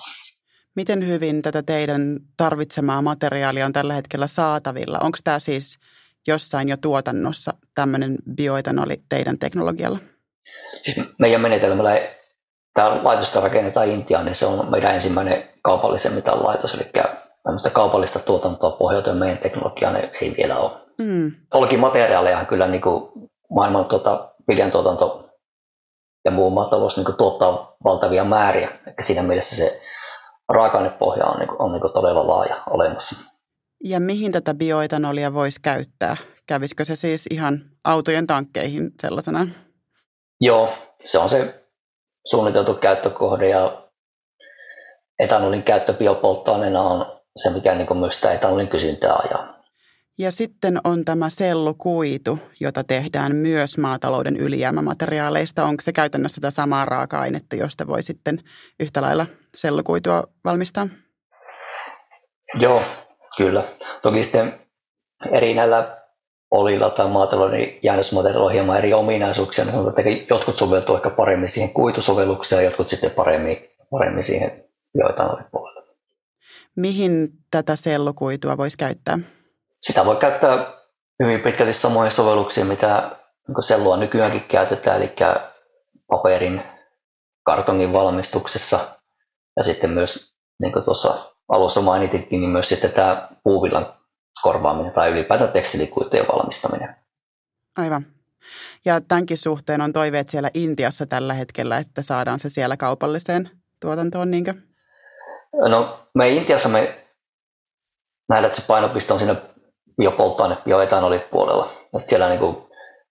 Miten 0.76 1.08
hyvin 1.08 1.42
tätä 1.42 1.62
teidän 1.62 2.18
tarvitsemaa 2.36 3.02
materiaalia 3.02 3.66
on 3.66 3.72
tällä 3.72 3.94
hetkellä 3.94 4.26
saatavilla? 4.26 4.98
Onko 5.02 5.18
tämä 5.24 5.38
siis 5.38 5.78
jossain 6.26 6.68
jo 6.68 6.76
tuotannossa 6.76 7.54
tämmöinen 7.74 8.16
bioetanoli 8.36 9.02
teidän 9.08 9.38
teknologialla? 9.38 9.98
Siis 10.82 11.00
meidän 11.18 11.40
menetelmällä 11.40 12.15
tämä 12.76 13.04
laitos, 13.04 13.34
rakennetaan 13.34 13.88
Intiaan, 13.88 14.24
niin 14.24 14.36
se 14.36 14.46
on 14.46 14.70
meidän 14.70 14.94
ensimmäinen 14.94 15.48
kaupallisen 15.62 16.12
mitan 16.12 16.44
laitos, 16.44 16.74
eli 16.74 16.90
tämmöistä 17.42 17.70
kaupallista 17.70 18.18
tuotantoa 18.18 18.70
pohjautuen 18.70 19.16
meidän 19.16 19.38
teknologiaan 19.38 19.96
ei 19.96 20.34
vielä 20.36 20.58
ole. 20.58 20.70
Mm. 20.98 21.32
Olkin 21.54 21.80
materiaaleja 21.80 22.44
kyllä 22.44 22.68
niin 22.68 22.80
kuin 22.82 23.12
maailman 23.50 23.84
tuota, 23.84 24.28
tuotanto 24.72 25.30
ja 26.24 26.30
muu 26.30 26.50
maatalous 26.50 26.96
niin 26.96 27.16
tuottaa 27.18 27.76
valtavia 27.84 28.24
määriä, 28.24 28.68
eli 28.86 28.94
siinä 29.00 29.22
mielessä 29.22 29.56
se 29.56 29.80
raaka-ainepohja 30.48 31.26
on, 31.26 31.38
niin 31.38 31.48
kuin, 31.48 31.62
on 31.62 31.72
niin 31.72 31.80
kuin 31.80 31.92
todella 31.92 32.26
laaja 32.26 32.62
olemassa. 32.70 33.30
Ja 33.84 34.00
mihin 34.00 34.32
tätä 34.32 34.54
bioetanolia 34.54 35.34
voisi 35.34 35.60
käyttää? 35.62 36.16
Kävisikö 36.46 36.84
se 36.84 36.96
siis 36.96 37.26
ihan 37.30 37.60
autojen 37.84 38.26
tankkeihin 38.26 38.90
sellaisena? 39.02 39.46
Joo, 40.40 40.72
se 41.04 41.18
on 41.18 41.28
se 41.28 41.65
suunniteltu 42.30 42.74
käyttökohde 42.74 43.48
ja 43.48 43.88
etanolin 45.18 45.62
käyttö 45.62 45.92
biopolttoaineena 45.92 46.82
on 46.82 47.20
se, 47.36 47.50
mikä 47.50 47.74
niin 47.74 47.86
kuin 47.86 47.98
myös 47.98 48.14
sitä 48.16 48.32
etanolin 48.32 48.68
kysyntää 48.68 49.14
ajaa. 49.14 49.56
Ja 50.18 50.30
sitten 50.30 50.80
on 50.84 51.04
tämä 51.04 51.30
sellukuitu, 51.30 52.38
jota 52.60 52.84
tehdään 52.84 53.36
myös 53.36 53.78
maatalouden 53.78 54.36
ylijäämämateriaaleista. 54.36 55.64
Onko 55.64 55.80
se 55.82 55.92
käytännössä 55.92 56.40
tätä 56.40 56.50
samaa 56.50 56.84
raaka-ainetta, 56.84 57.56
josta 57.56 57.86
voi 57.86 58.02
sitten 58.02 58.42
yhtä 58.80 59.02
lailla 59.02 59.26
sellukuitua 59.54 60.24
valmistaa? 60.44 60.88
Joo, 62.60 62.82
kyllä. 63.36 63.64
Toki 64.02 64.22
sitten 64.22 64.60
eri 65.32 65.54
näillä 65.54 66.05
olilla 66.50 66.90
tai 66.90 67.08
maatalouden 67.08 67.78
jäännösmateriaalilla 67.82 68.46
on 68.46 68.52
hieman 68.52 68.78
eri 68.78 68.92
ominaisuuksia. 68.92 69.64
Niin 69.64 69.88
että 69.88 70.02
jotkut 70.34 70.58
soveltuu 70.58 70.96
ehkä 70.96 71.10
paremmin 71.10 71.50
siihen 71.50 71.72
kuitusovellukseen 71.72 72.58
ja 72.58 72.64
jotkut 72.64 72.88
sitten 72.88 73.10
paremmin, 73.10 73.70
paremmin 73.90 74.24
siihen 74.24 74.64
bioetanolipuolelle. 74.98 75.86
Mihin 76.76 77.28
tätä 77.50 77.76
sellukuitua 77.76 78.56
voisi 78.56 78.78
käyttää? 78.78 79.18
Sitä 79.80 80.04
voi 80.04 80.16
käyttää 80.16 80.72
hyvin 81.22 81.40
pitkälti 81.40 81.72
samoja 81.72 82.10
sovelluksia, 82.10 82.64
mitä 82.64 83.10
niin 83.48 83.62
sellua 83.62 83.96
nykyäänkin 83.96 84.44
käytetään, 84.48 84.96
eli 84.96 85.12
paperin, 86.06 86.62
kartongin 87.42 87.92
valmistuksessa 87.92 88.80
ja 89.56 89.64
sitten 89.64 89.90
myös, 89.90 90.34
niin 90.60 90.72
kuin 90.72 90.84
tuossa 90.84 91.14
alussa 91.48 91.80
mainitinkin, 91.80 92.40
niin 92.40 92.50
myös 92.50 92.68
sitten 92.68 92.92
tämä 92.92 93.28
puuvillan 93.44 93.95
korvaaminen 94.42 94.92
tai 94.92 95.10
ylipäätään 95.10 95.52
tekstilikuitujen 95.52 96.26
valmistaminen. 96.32 96.96
Aivan. 97.76 98.06
Ja 98.84 99.00
tämänkin 99.00 99.38
suhteen 99.38 99.80
on 99.80 99.92
toiveet 99.92 100.28
siellä 100.28 100.50
Intiassa 100.54 101.06
tällä 101.06 101.34
hetkellä, 101.34 101.78
että 101.78 102.02
saadaan 102.02 102.38
se 102.38 102.48
siellä 102.48 102.76
kaupalliseen 102.76 103.50
tuotantoon, 103.80 104.30
niinkö? 104.30 104.54
No 105.68 105.98
me 106.14 106.28
Intiassa 106.28 106.68
me 106.68 107.06
nähdään, 108.28 108.50
että 108.50 108.60
se 108.60 108.66
painopiste 108.66 109.12
on 109.12 109.18
siinä 109.18 109.36
biopolttoaine, 109.96 110.56
bioetanolipuolella. 110.64 111.72
Että 111.96 112.08
siellä 112.08 112.28
niin 112.28 112.38
kuin, 112.38 112.56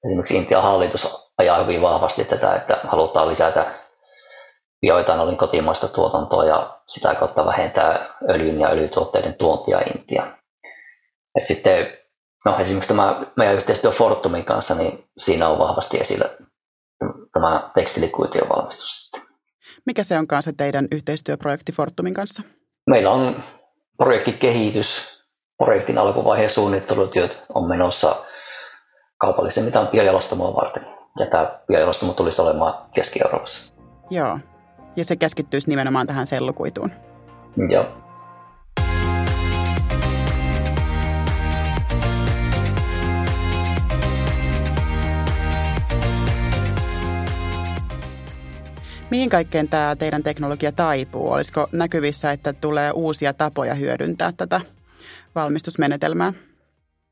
esimerkiksi 0.07 0.37
Intian 0.37 0.63
hallitus 0.63 1.31
ajaa 1.37 1.63
hyvin 1.63 1.81
vahvasti 1.81 2.25
tätä, 2.25 2.55
että 2.55 2.77
halutaan 2.83 3.29
lisätä 3.29 3.65
bioetanolin 4.81 5.37
kotimaista 5.37 5.87
tuotantoa 5.87 6.45
ja 6.45 6.79
sitä 6.87 7.15
kautta 7.15 7.45
vähentää 7.45 8.15
öljyn 8.29 8.59
ja 8.59 8.69
öljytuotteiden 8.69 9.33
tuontia 9.33 9.79
Intiaan. 9.79 10.37
Et 11.35 11.47
sitten 11.47 11.87
no, 12.45 12.57
esimerkiksi 12.59 12.87
tämä 12.87 13.25
meidän 13.35 13.55
yhteistyö 13.55 13.91
Fortumin 13.91 14.45
kanssa, 14.45 14.75
niin 14.75 15.09
siinä 15.17 15.47
on 15.47 15.59
vahvasti 15.59 15.97
esillä 15.97 16.25
tämä 17.33 17.71
tekstilikuitujen 17.75 18.49
valmistus. 18.49 19.11
Mikä 19.85 20.03
se 20.03 20.17
on 20.17 20.27
kanssa 20.27 20.53
teidän 20.57 20.87
yhteistyöprojekti 20.91 21.71
Fortumin 21.71 22.13
kanssa? 22.13 22.41
Meillä 22.89 23.11
on 23.11 23.43
projektikehitys, 23.97 25.19
projektin 25.57 25.97
alkuvaiheen 25.97 26.49
suunnittelutyöt 26.49 27.43
on 27.53 27.69
menossa 27.69 28.15
kaupallisen 29.17 29.63
mitään 29.63 29.87
biojalostamoa 29.87 30.55
varten. 30.55 30.87
Ja 31.19 31.25
tämä 31.25 31.59
biojalostamo 31.67 32.13
tulisi 32.13 32.41
olemaan 32.41 32.73
Keski-Euroopassa. 32.93 33.75
Joo, 34.09 34.39
ja 34.95 35.05
se 35.05 35.15
keskittyisi 35.15 35.69
nimenomaan 35.69 36.07
tähän 36.07 36.27
sellukuituun. 36.27 36.91
Joo. 37.69 38.04
Mihin 49.09 49.29
kaikkeen 49.29 49.69
tämä 49.69 49.95
teidän 49.95 50.23
teknologia 50.23 50.71
taipuu? 50.71 51.31
Olisiko 51.31 51.67
näkyvissä, 51.71 52.31
että 52.31 52.53
tulee 52.53 52.91
uusia 52.91 53.33
tapoja 53.33 53.73
hyödyntää 53.73 54.31
tätä 54.37 54.61
valmistusmenetelmää? 55.35 56.33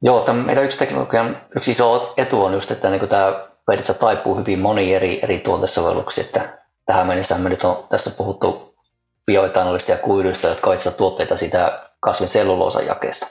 Joo, 0.01 0.21
tämän 0.21 0.45
meidän 0.45 0.63
yksi 0.63 0.77
teknologian 0.77 1.41
yksi 1.55 1.71
iso 1.71 2.13
etu 2.17 2.43
on 2.43 2.53
just, 2.53 2.71
että 2.71 2.89
niin 2.89 3.09
tämä 3.09 3.31
periaatteessa 3.65 3.93
taipuu 3.93 4.37
hyvin 4.37 4.59
moni 4.59 4.95
eri, 4.95 5.19
eri 5.23 5.39
tuotesovelluksiin. 5.39 6.25
Että 6.25 6.59
tähän 6.85 7.07
mennessä 7.07 7.37
me 7.37 7.49
nyt 7.49 7.63
on 7.63 7.87
tässä 7.89 8.11
puhuttu 8.17 8.75
bioetanolista 9.25 9.91
ja 9.91 9.97
kuiduista, 9.97 10.47
jotka 10.47 10.69
ovat 10.69 10.97
tuotteita 10.97 11.37
sitä 11.37 11.89
kasvin 11.99 12.29
selluloosan 12.29 12.85
jakeesta. 12.85 13.27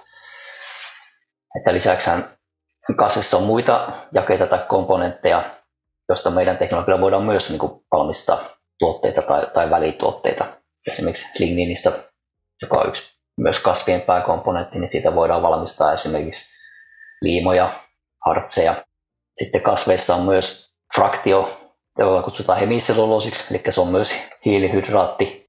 Että 1.57 1.75
lisäksi 1.75 2.11
kasvissa 2.97 3.37
on 3.37 3.42
muita 3.42 3.92
jakeita 4.12 4.47
tai 4.47 4.59
komponentteja, 4.69 5.62
josta 6.12 6.31
meidän 6.31 6.59
teknologialla 6.59 7.00
voidaan 7.00 7.23
myös 7.23 7.49
niin 7.49 7.59
kuin 7.59 7.73
valmistaa 7.92 8.45
tuotteita 8.78 9.23
tai, 9.23 9.47
tai 9.54 9.71
välituotteita. 9.71 10.45
Esimerkiksi 10.87 11.45
ligniinistä, 11.45 11.92
joka 12.62 12.78
on 12.78 12.88
yksi 12.88 13.19
myös 13.37 13.61
kasvien 13.61 14.00
pääkomponentti, 14.00 14.78
niin 14.78 14.88
siitä 14.88 15.14
voidaan 15.14 15.42
valmistaa 15.42 15.92
esimerkiksi 15.92 16.61
liimoja, 17.23 17.85
hartseja. 18.26 18.75
Sitten 19.35 19.61
kasveissa 19.61 20.14
on 20.14 20.23
myös 20.23 20.73
fraktio, 20.95 21.59
jota 21.99 22.23
kutsutaan 22.23 22.59
hemiselluloosiksi, 22.59 23.54
eli 23.54 23.62
se 23.73 23.81
on 23.81 23.88
myös 23.88 24.14
hiilihydraatti. 24.45 25.42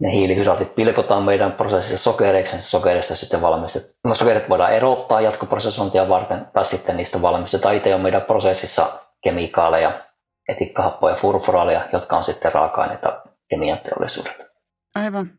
Ne 0.00 0.12
hiilihydraatit 0.12 0.74
pilkotaan 0.74 1.22
meidän 1.22 1.52
prosessissa 1.52 2.10
sokereiksi, 2.10 2.56
ja 2.56 2.62
sokerista 2.62 3.16
sitten 3.16 3.42
valmistetaan. 3.42 3.94
No, 4.04 4.14
sokerit 4.14 4.48
voidaan 4.48 4.72
erottaa 4.72 5.20
jatkoprosessointia 5.20 6.08
varten, 6.08 6.46
tai 6.52 6.66
sitten 6.66 6.96
niistä 6.96 7.22
valmistetaan 7.22 7.74
itse 7.74 7.90
jo 7.90 7.98
meidän 7.98 8.22
prosessissa 8.22 9.03
kemikaaleja, 9.24 10.04
etikkahappoja, 10.48 11.20
furfuraaleja, 11.20 11.88
jotka 11.92 12.16
on 12.16 12.24
sitten 12.24 12.52
raaka-aineita 12.52 13.22
kemian 13.48 13.78
teollisuudelle. 13.78 14.50
Aivan. 14.94 15.30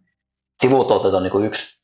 Sivutuotet 0.61 1.13
on 1.13 1.23
niin 1.23 1.45
yksi 1.45 1.83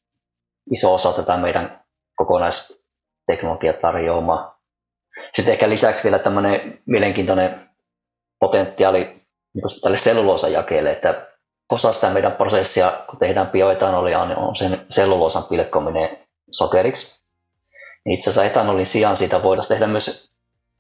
iso 0.72 0.94
osa 0.94 1.14
tätä 1.14 1.38
meidän 1.38 1.84
kokonaisteknologiatarjoamaa. 2.16 4.62
Sitten 5.34 5.54
ehkä 5.54 5.70
lisäksi 5.70 6.04
vielä 6.04 6.20
tämmöinen 6.20 6.82
mielenkiintoinen 6.86 7.70
potentiaali 8.40 9.22
niin 9.54 9.82
tälle 9.82 9.98
selluloosan 9.98 10.52
jakeelle, 10.52 10.92
että 10.92 11.28
osa 11.72 11.94
sitä 11.94 12.10
meidän 12.10 12.32
prosessia, 12.32 12.92
kun 13.10 13.20
tehdään 13.20 13.50
bioetanolia, 13.50 14.26
niin 14.26 14.38
on 14.38 14.56
sen 14.56 14.86
selluloosan 14.90 15.44
pilkkominen 15.44 16.18
sokeriksi. 16.52 17.22
Niin 18.06 18.14
itse 18.14 18.30
asiassa 18.30 18.46
etanolin 18.46 18.86
sijaan 18.86 19.18
siitä 19.18 19.44
voidaan 19.44 19.68
tehdä 19.68 19.88
myös 19.88 20.31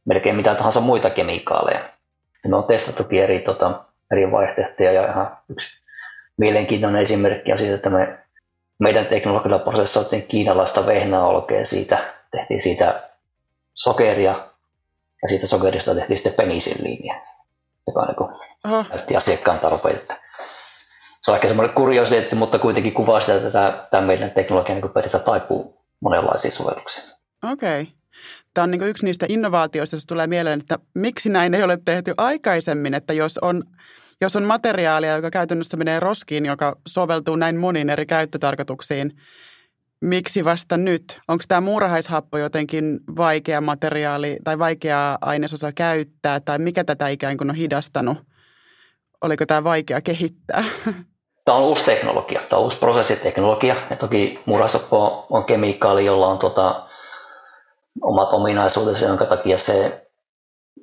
melkein 0.05 0.35
mitä 0.35 0.55
tahansa 0.55 0.81
muita 0.81 1.09
kemikaaleja. 1.09 1.89
Me 2.47 2.55
on 2.55 2.63
testattu 2.63 3.03
eri, 3.11 3.39
tota, 3.39 3.83
eri 4.11 4.31
vaihtoehtoja 4.31 4.91
ja 4.91 5.07
ihan 5.07 5.37
yksi 5.49 5.83
mielenkiintoinen 6.37 7.01
esimerkki 7.01 7.51
on 7.51 7.57
siitä, 7.57 7.75
että 7.75 7.89
me 7.89 8.17
meidän 8.79 9.05
teknologialla 9.05 9.59
prosessoitiin 9.59 10.27
kiinalaista 10.27 10.85
vehnäolkea 10.85 11.65
siitä, 11.65 11.97
tehtiin 12.31 12.61
siitä 12.61 13.09
sokeria 13.73 14.47
ja 15.23 15.29
siitä 15.29 15.47
sokerista 15.47 15.95
tehtiin 15.95 16.17
sitten 16.17 16.33
penisilliiniä, 16.33 17.21
joka 17.87 18.05
niin 18.05 18.89
näytti 18.89 19.15
asiakkaan 19.15 19.59
tarpeita. 19.59 20.13
Se 21.21 21.31
on 21.31 21.35
ehkä 21.35 21.47
semmoinen 21.47 21.75
kuriositeetti, 21.75 22.35
mutta 22.35 22.59
kuitenkin 22.59 22.93
kuvaa 22.93 23.21
sitä, 23.21 23.35
että 23.35 23.51
tämä, 23.51 23.87
tämä 23.91 24.07
meidän 24.07 24.31
teknologia 24.31 24.75
niin 24.75 24.81
periaatteessa 24.81 25.19
taipuu 25.19 25.85
monenlaisiin 25.99 26.51
sovelluksiin. 26.51 27.13
Okei. 27.51 27.81
Okay. 27.81 28.00
Tämä 28.53 28.63
on 28.63 28.71
niin 28.71 28.83
yksi 28.83 29.05
niistä 29.05 29.25
innovaatioista, 29.29 29.95
jos 29.95 30.05
tulee 30.05 30.27
mieleen, 30.27 30.59
että 30.59 30.79
miksi 30.93 31.29
näin 31.29 31.53
ei 31.53 31.63
ole 31.63 31.79
tehty 31.85 32.13
aikaisemmin, 32.17 32.93
että 32.93 33.13
jos 33.13 33.37
on, 33.37 33.63
jos 34.21 34.35
on 34.35 34.43
materiaalia, 34.43 35.15
joka 35.15 35.31
käytännössä 35.31 35.77
menee 35.77 35.99
roskiin, 35.99 36.45
joka 36.45 36.75
soveltuu 36.87 37.35
näin 37.35 37.57
moniin 37.57 37.89
eri 37.89 38.05
käyttötarkoituksiin, 38.05 39.11
miksi 40.01 40.45
vasta 40.45 40.77
nyt? 40.77 41.19
Onko 41.27 41.43
tämä 41.47 41.61
muurahaishappo 41.61 42.37
jotenkin 42.37 42.99
vaikea 43.17 43.61
materiaali 43.61 44.37
tai 44.43 44.59
vaikea 44.59 45.17
ainesosa 45.21 45.71
käyttää 45.71 46.39
tai 46.39 46.59
mikä 46.59 46.83
tätä 46.83 47.07
ikään 47.07 47.37
kuin 47.37 47.49
on 47.49 47.55
hidastanut? 47.55 48.17
Oliko 49.21 49.45
tämä 49.45 49.63
vaikea 49.63 50.01
kehittää? 50.01 50.63
Tämä 51.45 51.57
on 51.57 51.63
uusi 51.63 51.85
teknologia, 51.85 52.41
tämä 52.49 52.57
on 52.57 52.63
uusi 52.63 52.77
prosessiteknologia 52.77 53.75
ja 53.89 53.95
toki 53.95 54.39
muurahaishappo 54.45 55.25
on 55.29 55.43
kemikaali, 55.43 56.05
jolla 56.05 56.27
on 56.27 56.37
tuota, 56.37 56.87
omat 58.01 58.33
ominaisuutensa, 58.33 59.05
jonka 59.05 59.25
takia 59.25 59.57
se 59.57 60.07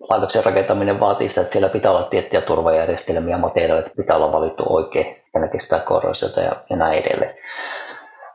laitoksen 0.01 0.45
rakentaminen 0.45 1.01
vaatii 1.01 1.29
sitä, 1.29 1.41
että 1.41 1.53
siellä 1.53 1.69
pitää 1.69 1.91
olla 1.91 2.03
tiettyjä 2.03 2.41
turvajärjestelmiä, 2.41 3.39
materiaalit 3.39 3.93
pitää 3.97 4.17
olla 4.17 4.33
valittu 4.33 4.65
oikein, 4.69 5.07
että 5.07 5.39
ne 5.39 5.49
kestää 5.49 5.79
korrosiota 5.79 6.41
ja, 6.41 6.53
ja 6.71 6.77
näin 6.77 6.99
edelleen. 6.99 7.35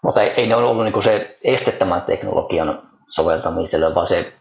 Mutta 0.03 0.21
ei, 0.21 0.29
ei 0.37 0.47
ne 0.47 0.55
ole 0.55 0.65
ollut 0.65 0.83
niin 0.83 1.03
se 1.03 1.37
este 1.43 1.71
tämän 1.71 2.01
teknologian 2.01 2.89
soveltamiselle, 3.09 3.95
vaan 3.95 4.07
se, 4.07 4.33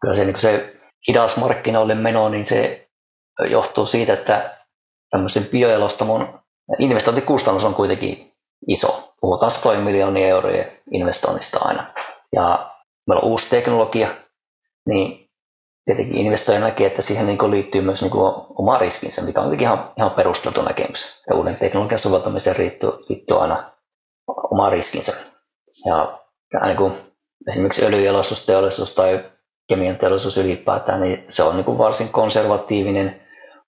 kyllä 0.00 0.14
se, 0.14 0.24
niin 0.24 0.40
se 0.40 0.76
hidas 1.08 1.36
markkinoille 1.36 1.94
meno, 1.94 2.28
niin 2.28 2.46
se 2.46 2.88
johtuu 3.50 3.86
siitä, 3.86 4.12
että 4.12 4.56
tämmöisen 5.10 5.46
biojalostamon 5.46 6.40
investointikustannus 6.78 7.64
on 7.64 7.74
kuitenkin 7.74 8.32
iso. 8.68 9.14
Puhutaan 9.20 9.50
satojen 9.50 9.82
miljoonia 9.82 10.26
euroja 10.26 10.64
investoinnista 10.92 11.58
aina. 11.62 11.86
Ja 12.32 12.70
meillä 13.08 13.22
on 13.22 13.30
uusi 13.30 13.50
teknologia, 13.50 14.08
niin 14.86 15.28
tietenkin 15.84 16.16
investoija 16.16 16.60
näkee, 16.60 16.86
että 16.86 17.02
siihen 17.02 17.26
niin 17.26 17.50
liittyy 17.50 17.80
myös 17.80 18.02
niin 18.02 18.12
oma 18.58 18.78
riskinsä, 18.78 19.22
mikä 19.22 19.40
on 19.40 19.60
ihan, 19.60 19.92
ihan 19.96 20.10
perusteltu 20.10 20.62
näkemys. 20.62 21.22
Ja 21.30 21.36
uuden 21.36 21.56
teknologian 21.56 21.98
soveltamiseen 21.98 22.56
liittyy, 22.58 22.90
liittyy 23.08 23.42
aina 23.42 23.72
oma 24.50 24.70
riskinsä. 24.70 25.16
Ja 25.86 26.18
niin 26.64 26.76
kuin 26.76 26.92
esimerkiksi 27.50 27.84
öljyjalostusteollisuus 27.84 28.94
tai 28.94 29.24
kemian 29.68 29.96
teollisuus 29.96 30.36
ylipäätään, 30.36 31.00
niin 31.00 31.24
se 31.28 31.42
on 31.42 31.56
niin 31.56 31.64
kuin 31.64 31.78
varsin 31.78 32.08
konservatiivinen, 32.08 33.20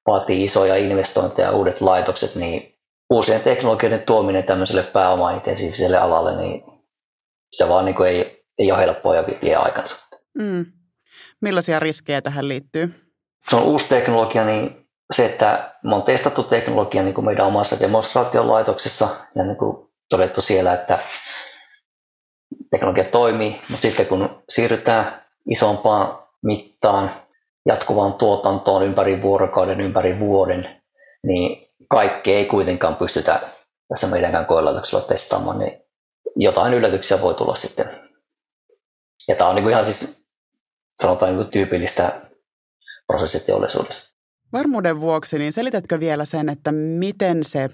vaatii 0.06 0.44
isoja 0.44 0.76
investointeja 0.76 1.50
uudet 1.50 1.80
laitokset, 1.80 2.34
niin 2.34 2.74
uusien 3.10 3.40
teknologioiden 3.40 4.02
tuominen 4.02 4.44
tämmöiselle 4.44 4.82
pääoma-intensiiviselle 4.82 5.98
alalle, 5.98 6.36
niin 6.36 6.64
se 7.52 7.68
vaan 7.68 7.84
niin 7.84 7.94
kuin 7.94 8.08
ei, 8.08 8.39
ei 8.60 8.72
ole 8.72 8.80
helppoa 8.80 9.16
ja 9.16 9.24
vie 9.42 9.56
aikansa. 9.56 10.18
Mm. 10.38 10.66
Millaisia 11.40 11.78
riskejä 11.78 12.20
tähän 12.20 12.48
liittyy? 12.48 12.94
Se 13.50 13.56
on 13.56 13.62
uusi 13.62 13.88
teknologia, 13.88 14.44
niin 14.44 14.88
se, 15.12 15.26
että 15.26 15.74
me 15.84 15.94
on 15.94 16.02
testattu 16.02 16.42
teknologia 16.42 17.02
niin 17.02 17.14
kuin 17.14 17.24
meidän 17.24 17.46
omassa 17.46 17.80
demonstraatiolaitoksessa 17.80 19.08
ja 19.34 19.44
niin 19.44 19.56
kuin 19.56 19.88
todettu 20.08 20.40
siellä, 20.40 20.74
että 20.74 20.98
teknologia 22.70 23.04
toimii, 23.04 23.60
mutta 23.68 23.82
sitten 23.82 24.06
kun 24.06 24.42
siirrytään 24.48 25.22
isompaan 25.50 26.18
mittaan, 26.42 27.10
jatkuvaan 27.66 28.14
tuotantoon 28.14 28.82
ympäri 28.82 29.22
vuorokauden, 29.22 29.80
ympäri 29.80 30.20
vuoden, 30.20 30.82
niin 31.26 31.68
kaikki 31.88 32.32
ei 32.32 32.44
kuitenkaan 32.44 32.96
pystytä 32.96 33.40
tässä 33.88 34.06
meidänkään 34.06 34.46
koelaitoksella 34.46 35.04
testaamaan, 35.04 35.58
niin 35.58 35.82
jotain 36.36 36.74
yllätyksiä 36.74 37.22
voi 37.22 37.34
tulla 37.34 37.54
sitten. 37.54 38.09
Ja 39.28 39.34
tämä 39.36 39.50
on 39.50 39.56
niin 39.56 39.62
kuin 39.62 39.72
ihan 39.72 39.84
siis 39.84 40.24
sanotaan 41.02 41.30
niin 41.30 41.42
kuin 41.42 41.50
tyypillistä 41.50 42.20
prosessiteollisuudessa. 43.06 44.16
Varmuuden 44.52 45.00
vuoksi, 45.00 45.38
niin 45.38 45.52
selitätkö 45.52 46.00
vielä 46.00 46.24
sen, 46.24 46.48
että 46.48 46.72
miten 46.72 47.44
se 47.44 47.68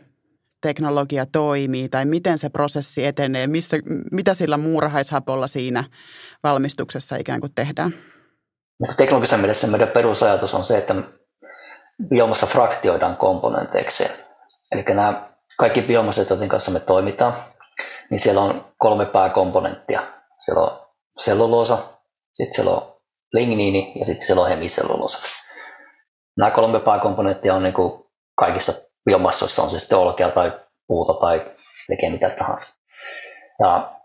teknologia 0.60 1.26
toimii 1.26 1.88
tai 1.88 2.04
miten 2.04 2.38
se 2.38 2.48
prosessi 2.48 3.06
etenee, 3.06 3.46
missä, 3.46 3.76
mitä 4.12 4.34
sillä 4.34 4.56
muurahaishapolla 4.56 5.46
siinä 5.46 5.84
valmistuksessa 6.42 7.16
ikään 7.16 7.40
kuin 7.40 7.52
tehdään? 7.54 7.94
Teknologisessa 8.96 9.36
mielessä 9.36 9.66
meidän 9.66 9.88
perusajatus 9.88 10.54
on 10.54 10.64
se, 10.64 10.78
että 10.78 10.94
biomassa 12.08 12.46
fraktioidaan 12.46 13.16
komponenteiksi. 13.16 14.08
Eli 14.72 14.82
nämä 14.82 15.28
kaikki 15.58 15.82
biomassit, 15.82 16.30
joiden 16.30 16.48
kanssa 16.48 16.70
me 16.70 16.80
toimitaan, 16.80 17.32
niin 18.10 18.20
siellä 18.20 18.40
on 18.40 18.64
kolme 18.78 19.06
pääkomponenttia. 19.06 20.12
Siellä 20.40 20.62
on 20.62 20.85
selluloosa, 21.18 21.78
sitten 22.34 22.54
siellä 22.54 22.70
on 22.70 22.96
ligniini 23.32 23.92
ja 23.98 24.06
sitten 24.06 24.26
siellä 24.26 24.42
on 24.42 24.48
hemiselluloosa. 24.48 25.18
Nämä 26.36 26.50
kolme 26.50 26.80
pääkomponenttia 26.80 27.54
on 27.54 27.62
niin 27.62 27.74
kuin 27.74 28.04
kaikissa 28.36 28.72
biomassoissa, 29.04 29.62
on 29.62 29.70
se 29.70 29.78
sitten 29.78 29.98
olkea 29.98 30.30
tai 30.30 30.60
puuta 30.86 31.20
tai 31.20 31.56
tekee 31.88 32.10
mitä 32.10 32.30
tahansa. 32.30 32.82
Ja 33.60 33.96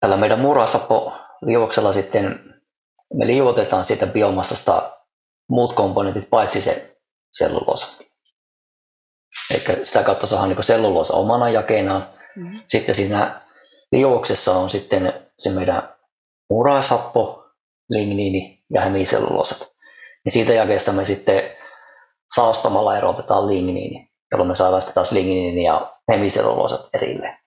tällä 0.00 0.16
meidän 0.16 0.40
murasappo 0.40 1.12
liuoksella 1.42 1.92
sitten 1.92 2.54
me 3.14 3.26
liuotetaan 3.26 3.84
siitä 3.84 4.06
biomassasta 4.06 4.96
muut 5.48 5.72
komponentit 5.72 6.30
paitsi 6.30 6.60
se 6.60 6.96
selluloosa. 7.32 8.04
Eli 9.50 9.86
sitä 9.86 10.02
kautta 10.02 10.26
saadaan 10.26 10.48
niin 10.48 10.64
selluloosa 10.64 11.14
omana 11.14 11.50
jakeenaan. 11.50 12.08
Mm-hmm. 12.36 12.60
Sitten 12.66 12.94
siinä 12.94 13.40
liuoksessa 13.92 14.52
on 14.52 14.70
sitten 14.70 15.28
se 15.38 15.50
meidän 15.50 15.89
murasappo, 16.50 17.44
ligniini 17.88 18.64
ja 18.74 18.80
hemiselluloosat. 18.80 19.68
Ja 20.24 20.30
siitä 20.30 20.52
jakeesta 20.52 20.92
me 20.92 21.04
sitten 21.04 21.42
saastamalla 22.34 22.96
erotetaan 22.96 23.46
ligniini, 23.46 24.10
jolloin 24.32 24.48
me 24.48 24.56
saadaan 24.56 24.82
sitten 24.82 24.94
taas 24.94 25.12
ligniini 25.12 25.64
ja 25.64 25.96
hemiselluloosat 26.12 26.88
erilleen. 26.94 27.38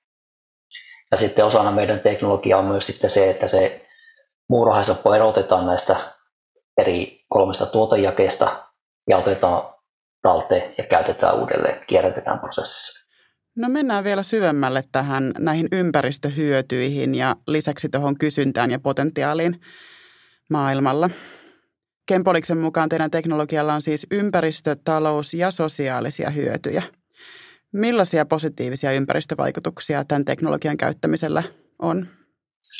Ja 1.11 1.17
sitten 1.17 1.45
osana 1.45 1.71
meidän 1.71 1.99
teknologiaa 1.99 2.59
on 2.59 2.65
myös 2.65 2.87
sitten 2.87 3.09
se, 3.09 3.29
että 3.29 3.47
se 3.47 3.85
muurahaisappo 4.49 5.13
erotetaan 5.13 5.65
näistä 5.65 5.95
eri 6.77 7.25
kolmesta 7.29 7.65
tuotejakeesta 7.65 8.67
ja 9.09 9.17
otetaan 9.17 9.73
talteen 10.21 10.75
ja 10.77 10.83
käytetään 10.83 11.39
uudelleen, 11.39 11.85
kierrätetään 11.87 12.39
prosessissa. 12.39 13.02
No 13.55 13.69
mennään 13.69 14.03
vielä 14.03 14.23
syvemmälle 14.23 14.83
tähän 14.91 15.31
näihin 15.39 15.67
ympäristöhyötyihin 15.71 17.15
ja 17.15 17.35
lisäksi 17.47 17.89
tuohon 17.89 18.17
kysyntään 18.17 18.71
ja 18.71 18.79
potentiaaliin 18.79 19.61
maailmalla. 20.49 21.09
Kempoliksen 22.05 22.57
mukaan 22.57 22.89
teidän 22.89 23.11
teknologialla 23.11 23.73
on 23.73 23.81
siis 23.81 24.07
ympäristö-, 24.11 24.75
talous- 24.83 25.33
ja 25.33 25.51
sosiaalisia 25.51 26.29
hyötyjä. 26.29 26.83
Millaisia 27.71 28.25
positiivisia 28.25 28.91
ympäristövaikutuksia 28.91 30.05
tämän 30.05 30.25
teknologian 30.25 30.77
käyttämisellä 30.77 31.43
on? 31.79 32.07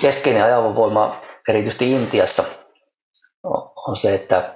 Keskeinen 0.01 0.43
ajavoima 0.43 1.21
erityisesti 1.47 1.91
Intiassa 1.91 2.43
on 3.87 3.97
se, 3.97 4.13
että 4.13 4.55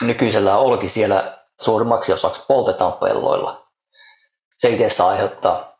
nykyisellä 0.00 0.56
olki 0.56 0.88
siellä 0.88 1.38
suurimmaksi 1.60 2.12
osaksi 2.12 2.44
poltetaan 2.48 2.92
pelloilla. 2.92 3.65
Se 4.58 4.68
itse 4.68 5.02
aiheuttaa 5.02 5.78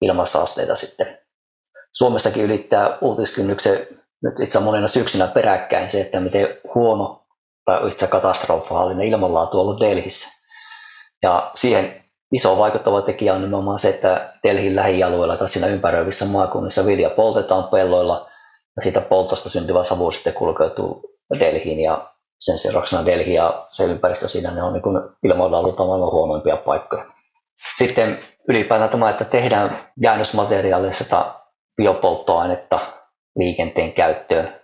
ilmansaasteita 0.00 0.76
sitten. 0.76 1.18
Suomessakin 1.92 2.44
ylittää 2.44 2.98
uutiskynnyksen 3.00 3.86
nyt 4.22 4.40
itse 4.40 4.60
monena 4.60 4.88
syksynä 4.88 5.26
peräkkäin 5.26 5.90
se, 5.90 6.00
että 6.00 6.20
miten 6.20 6.48
huono 6.74 7.26
tai 7.64 7.88
itse 7.88 8.06
katastrofaalinen 8.06 9.06
ilmanlaatu 9.06 9.60
on 9.60 9.62
ollut 9.62 9.80
Delhissä. 9.80 10.44
Ja 11.22 11.50
siihen 11.54 12.04
iso 12.32 12.58
vaikuttava 12.58 13.02
tekijä 13.02 13.34
on 13.34 13.40
nimenomaan 13.40 13.78
se, 13.78 13.88
että 13.88 14.32
Delhin 14.42 14.76
lähialueella 14.76 15.36
tai 15.36 15.48
siinä 15.48 15.66
ympäröivissä 15.66 16.24
maakunnissa 16.24 16.86
vilja 16.86 17.10
poltetaan 17.10 17.64
pelloilla 17.64 18.30
ja 18.76 18.82
siitä 18.82 19.00
poltosta 19.00 19.50
syntyvä 19.50 19.84
savu 19.84 20.10
sitten 20.10 20.34
kulkeutuu 20.34 21.10
Delhiin 21.38 21.80
ja 21.80 22.14
sen 22.40 22.58
seurauksena 22.58 23.06
Delhi 23.06 23.34
ja 23.34 23.66
se 23.70 23.84
ympäristö 23.84 24.28
siinä 24.28 24.50
ne 24.50 24.62
on 24.62 24.72
niin 24.72 24.82
ilmoilla 25.22 25.58
ollut 25.58 25.78
maailman 25.78 26.12
huonoimpia 26.12 26.56
paikkoja. 26.56 27.13
Sitten 27.78 28.18
ylipäätään 28.48 28.90
tämä, 28.90 29.10
että 29.10 29.24
tehdään 29.24 29.92
jäännösmateriaalista 30.02 31.40
biopolttoainetta 31.76 32.78
liikenteen 33.36 33.92
käyttöön, 33.92 34.60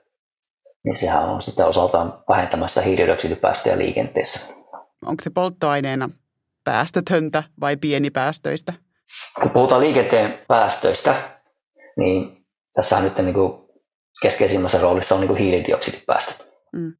niin 0.84 0.96
sehän 0.96 1.24
on 1.24 1.42
sitten 1.42 1.66
osaltaan 1.66 2.24
vähentämässä 2.28 2.82
hiilidioksidipäästöjä 2.82 3.78
liikenteessä. 3.78 4.54
Onko 5.06 5.22
se 5.22 5.30
polttoaineena 5.30 6.10
päästötöntä 6.64 7.42
vai 7.60 7.76
pienipäästöistä? 7.76 8.72
Kun 9.40 9.50
puhutaan 9.50 9.80
liikenteen 9.80 10.38
päästöistä, 10.48 11.14
niin 11.96 12.46
tässä 12.74 13.00
nyt 13.00 13.18
niin 13.18 13.34
kuin 13.34 13.52
keskeisimmässä 14.22 14.80
roolissa 14.80 15.14
on 15.14 15.20
niin 15.20 15.28
kuin 15.28 15.38
hiilidioksidipäästöt. 15.38 16.48
Mm. 16.72 16.92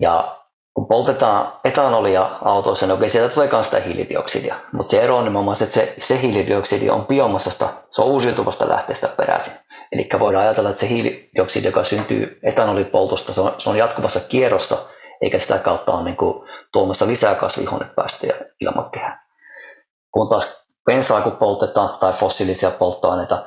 Ja 0.00 0.43
kun 0.74 0.86
poltetaan 0.86 1.52
etanolia 1.64 2.30
autoissa, 2.44 2.86
niin 2.86 2.94
okei, 2.94 3.08
sieltä 3.08 3.34
tulee 3.34 3.48
myös 3.52 3.66
sitä 3.66 3.80
hiilidioksidia. 3.80 4.54
Mutta 4.72 4.90
se 4.90 5.02
ero 5.02 5.16
on 5.16 5.24
nimenomaan 5.24 5.56
että 5.62 5.74
se, 5.74 5.94
se 5.98 6.20
hiilidioksidi 6.22 6.90
on 6.90 7.06
biomassasta, 7.06 7.68
se 7.90 8.02
on 8.02 8.08
uusiutuvasta 8.08 8.68
lähteestä 8.68 9.08
peräisin. 9.08 9.52
Eli 9.92 10.08
voidaan 10.18 10.44
ajatella, 10.44 10.70
että 10.70 10.80
se 10.80 10.88
hiilidioksidi, 10.88 11.66
joka 11.66 11.84
syntyy 11.84 12.38
etanolipoltosta, 12.42 13.32
se 13.32 13.40
on, 13.40 13.54
se 13.58 13.70
on 13.70 13.76
jatkuvassa 13.76 14.20
kierrossa, 14.28 14.76
eikä 15.20 15.38
sitä 15.38 15.58
kautta 15.58 15.92
ole 15.92 16.04
niin 16.04 16.16
kuin, 16.16 16.48
tuomassa 16.72 17.06
lisää 17.06 17.34
kasvihuonepäästöjä 17.34 18.34
ilmakehään. 18.60 19.20
Kun 20.10 20.28
taas 20.28 20.66
bensaa 20.84 21.20
kun 21.20 21.36
poltetaan 21.36 21.98
tai 21.98 22.12
fossiilisia 22.12 22.70
polttoaineita, 22.70 23.46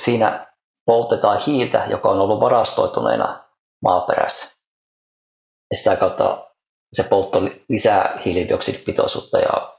siinä 0.00 0.46
poltetaan 0.86 1.38
hiiltä, 1.46 1.82
joka 1.90 2.08
on 2.08 2.20
ollut 2.20 2.40
varastoituneena 2.40 3.44
maaperässä. 3.82 4.64
Ja 5.70 5.76
sitä 5.76 5.96
kautta 5.96 6.47
se 6.92 7.02
poltto 7.02 7.42
lisää 7.68 8.20
hiilidioksidipitoisuutta 8.24 9.38
ja 9.38 9.78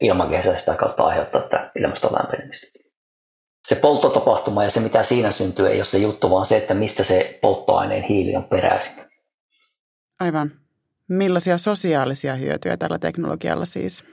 ilmakehässä 0.00 0.56
sitä 0.56 0.74
kautta 0.74 1.02
aiheuttaa 1.02 1.40
tätä 1.40 1.70
ilmaston 1.76 2.12
lämpenemistä. 2.12 2.78
Se 3.66 3.74
polttotapahtuma 3.74 4.64
ja 4.64 4.70
se 4.70 4.80
mitä 4.80 5.02
siinä 5.02 5.32
syntyy 5.32 5.68
ei 5.68 5.78
ole 5.78 5.84
se 5.84 5.98
juttu, 5.98 6.30
vaan 6.30 6.46
se, 6.46 6.56
että 6.56 6.74
mistä 6.74 7.04
se 7.04 7.38
polttoaineen 7.42 8.02
hiili 8.02 8.36
on 8.36 8.44
peräisin. 8.44 9.04
Aivan. 10.20 10.52
Millaisia 11.08 11.58
sosiaalisia 11.58 12.34
hyötyjä 12.34 12.76
tällä 12.76 12.98
teknologialla 12.98 13.64
siis 13.64 14.04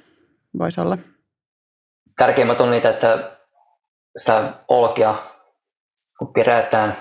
voisi 0.60 0.82
olla? 0.82 0.98
Tärkeimmät 2.18 2.62
on 2.62 2.72
niitä, 2.72 2.90
että 2.90 3.32
sitä 4.18 4.54
olkea 4.68 5.16
kun 6.20 6.34
kerätään 6.34 6.98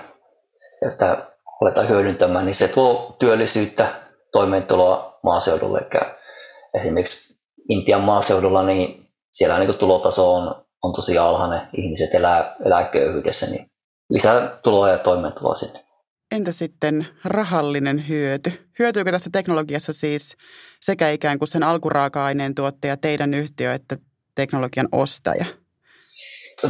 ja 0.81 0.91
sitä 0.91 1.31
aletaan 1.61 1.89
hyödyntämään, 1.89 2.45
niin 2.45 2.55
se 2.55 2.67
tuo 2.67 3.15
työllisyyttä, 3.19 3.87
toimeentuloa 4.31 5.06
maaseudulle. 5.23 5.79
Eli 5.79 6.81
esimerkiksi 6.81 7.39
Intian 7.69 8.01
maaseudulla, 8.01 8.63
niin 8.63 9.07
siellä 9.31 9.59
niin 9.59 9.73
tulotaso 9.73 10.35
on, 10.35 10.65
on 10.83 10.93
tosi 10.93 11.17
alhainen, 11.17 11.61
ihmiset 11.77 12.15
elää, 12.15 12.55
elää 12.65 12.83
köyhyydessä, 12.83 13.45
niin 13.45 13.71
lisää 14.09 14.59
tuloa 14.63 14.89
ja 14.89 14.97
toimeentuloa 14.97 15.55
sinne. 15.55 15.83
Entä 16.31 16.51
sitten 16.51 17.07
rahallinen 17.25 18.07
hyöty? 18.07 18.69
Hyötyykö 18.79 19.11
tässä 19.11 19.29
teknologiassa 19.33 19.93
siis 19.93 20.37
sekä 20.81 21.09
ikään 21.09 21.39
kuin 21.39 21.47
sen 21.47 21.63
alkuraaka-aineen 21.63 22.55
tuottaja, 22.55 22.97
teidän 22.97 23.33
yhtiö, 23.33 23.73
että 23.73 23.97
teknologian 24.35 24.87
ostaja? 24.91 25.45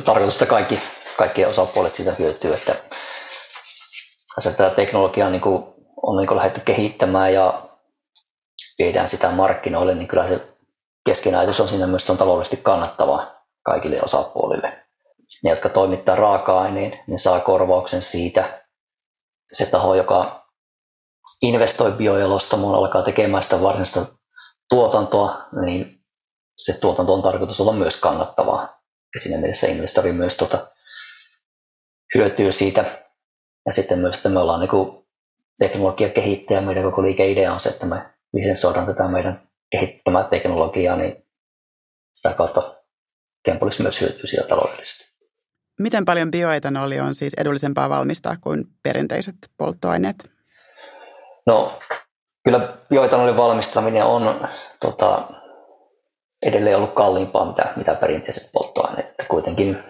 Tarkoitusta 0.06 0.46
kaikki 0.46 0.80
kaikki 1.18 1.46
osapuolet 1.46 1.96
siitä 1.96 2.16
hyötyy, 2.20 2.54
että 2.54 2.76
tämä 4.58 4.70
teknologia 4.70 5.30
niin 5.30 5.42
kuin, 5.42 5.64
on 6.02 6.18
niin 6.18 6.28
kuin 6.28 6.38
lähdetty 6.38 6.62
kehittämään 6.66 7.34
ja 7.34 7.67
viedään 8.80 9.10
sitä 9.10 9.32
markkinoille, 9.32 9.96
niin 9.96 10.08
kyllä 10.08 10.30
se 10.30 10.48
keskinäisyys 11.06 11.60
on 11.60 11.68
siinä 11.68 11.88
myös 11.88 12.10
on 12.10 12.18
taloudellisesti 12.18 12.64
kannattavaa 12.64 13.46
kaikille 13.64 14.02
osapuolille. 14.04 14.84
Ne, 15.44 15.50
jotka 15.50 15.70
toimittaa 15.70 16.16
raaka-aineen, 16.16 17.00
ne 17.08 17.18
saa 17.18 17.40
korvauksen 17.40 18.02
siitä, 18.02 18.68
se 19.54 19.66
taho, 19.66 19.96
joka 19.96 20.48
investoi 21.42 21.92
biojalostamoon, 21.92 22.76
alkaa 22.76 23.04
tekemään 23.04 23.44
sitä 23.44 23.62
varsinaista 23.62 24.06
tuotantoa, 24.70 25.48
niin 25.62 26.04
se 26.58 26.80
tuotanto 26.80 27.14
on 27.14 27.22
tarkoitus 27.22 27.62
olla 27.62 27.74
myös 27.74 28.00
kannattavaa. 28.00 28.80
Ja 29.14 29.20
siinä 29.20 29.38
mielessä 29.38 29.68
investori 29.68 30.12
myös 30.12 30.38
tuota, 30.38 30.68
hyötyy 32.16 32.52
siitä. 32.52 33.08
Ja 33.66 33.74
sitten 33.74 34.00
myös, 34.00 34.16
että 34.16 34.30
me 34.30 34.40
ollaan 34.40 34.60
niin 34.60 35.06
teknologia 35.60 36.10
kehittäjä, 36.10 36.62
meidän 36.62 36.84
koko 36.84 37.04
liikeidea 37.04 37.54
on 37.54 37.60
se, 37.60 37.70
että 37.70 37.86
me 37.86 38.17
lisensoidaan 38.38 38.86
tätä 38.86 39.08
meidän 39.08 39.48
kehittämää 39.70 40.24
teknologiaa, 40.24 40.96
niin 40.96 41.26
sitä 42.14 42.34
kautta 42.34 42.76
Kempolis 43.44 43.80
myös 43.80 44.02
hyötyy 44.02 44.28
siitä 44.28 44.48
taloudellisesti. 44.48 45.18
Miten 45.80 46.06
paljon 46.06 46.32
bioetanoli 46.32 47.00
on 47.00 47.16
siis 47.16 47.34
edullisempaa 47.34 47.90
valmistaa 47.90 48.38
kuin 48.42 48.66
perinteiset 48.84 49.36
polttoaineet? 49.58 50.32
No, 51.46 51.80
kyllä 52.44 52.74
bioetanolin 52.90 53.38
valmistaminen 53.38 54.04
on 54.04 54.48
tota, 54.80 55.22
edelleen 56.42 56.76
ollut 56.76 56.94
kalliimpaa 56.94 57.46
mitä, 57.46 57.74
mitä 57.76 57.96
perinteiset 57.96 58.50
polttoaineet. 58.54 59.10
Että 59.10 59.26
kuitenkin 59.30 59.84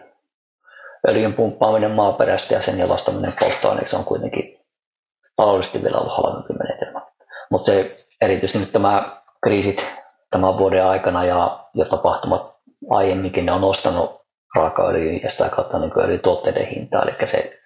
öljyn 1.09 1.33
pumppaaminen 1.33 1.91
maaperästä 1.91 2.53
ja 2.53 2.61
sen 2.61 2.79
jalostaminen 2.79 3.33
polttoaineeksi 3.39 3.95
on 3.95 4.05
kuitenkin 4.05 4.59
taloudellisesti 5.35 5.83
vielä 5.83 5.97
ollut 5.97 6.17
halvempi 6.17 6.53
menetelmä. 6.53 7.01
Mutta 7.51 7.65
se 7.65 8.06
erityisesti 8.21 8.59
nyt 8.59 8.71
tämä 8.71 9.21
kriisit 9.43 9.85
tämän 10.31 10.57
vuoden 10.57 10.85
aikana 10.85 11.25
ja 11.25 11.65
jo 11.73 11.85
tapahtumat 11.85 12.55
aiemminkin, 12.89 13.45
ne 13.45 13.51
on 13.51 13.61
nostanut 13.61 14.21
raakaöljyn 14.55 15.21
ja 15.23 15.29
sitä 15.29 15.49
kautta 15.49 15.79
niin 15.79 15.91
öljytuotteiden 15.97 16.65
hintaa, 16.65 17.03
eli 17.03 17.27
se 17.27 17.59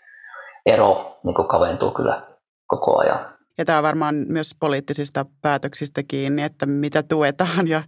ero 0.65 1.19
niin 1.23 1.47
kaventuu 1.47 1.91
kyllä 1.91 2.21
koko 2.67 2.99
ajan. 2.99 3.31
Ja 3.57 3.65
tämä 3.65 3.77
on 3.77 3.83
varmaan 3.83 4.15
myös 4.15 4.55
poliittisista 4.59 5.25
päätöksistä 5.41 6.03
kiinni, 6.03 6.43
että 6.43 6.65
mitä 6.65 7.03
tuetaan 7.03 7.67
ja, 7.67 7.83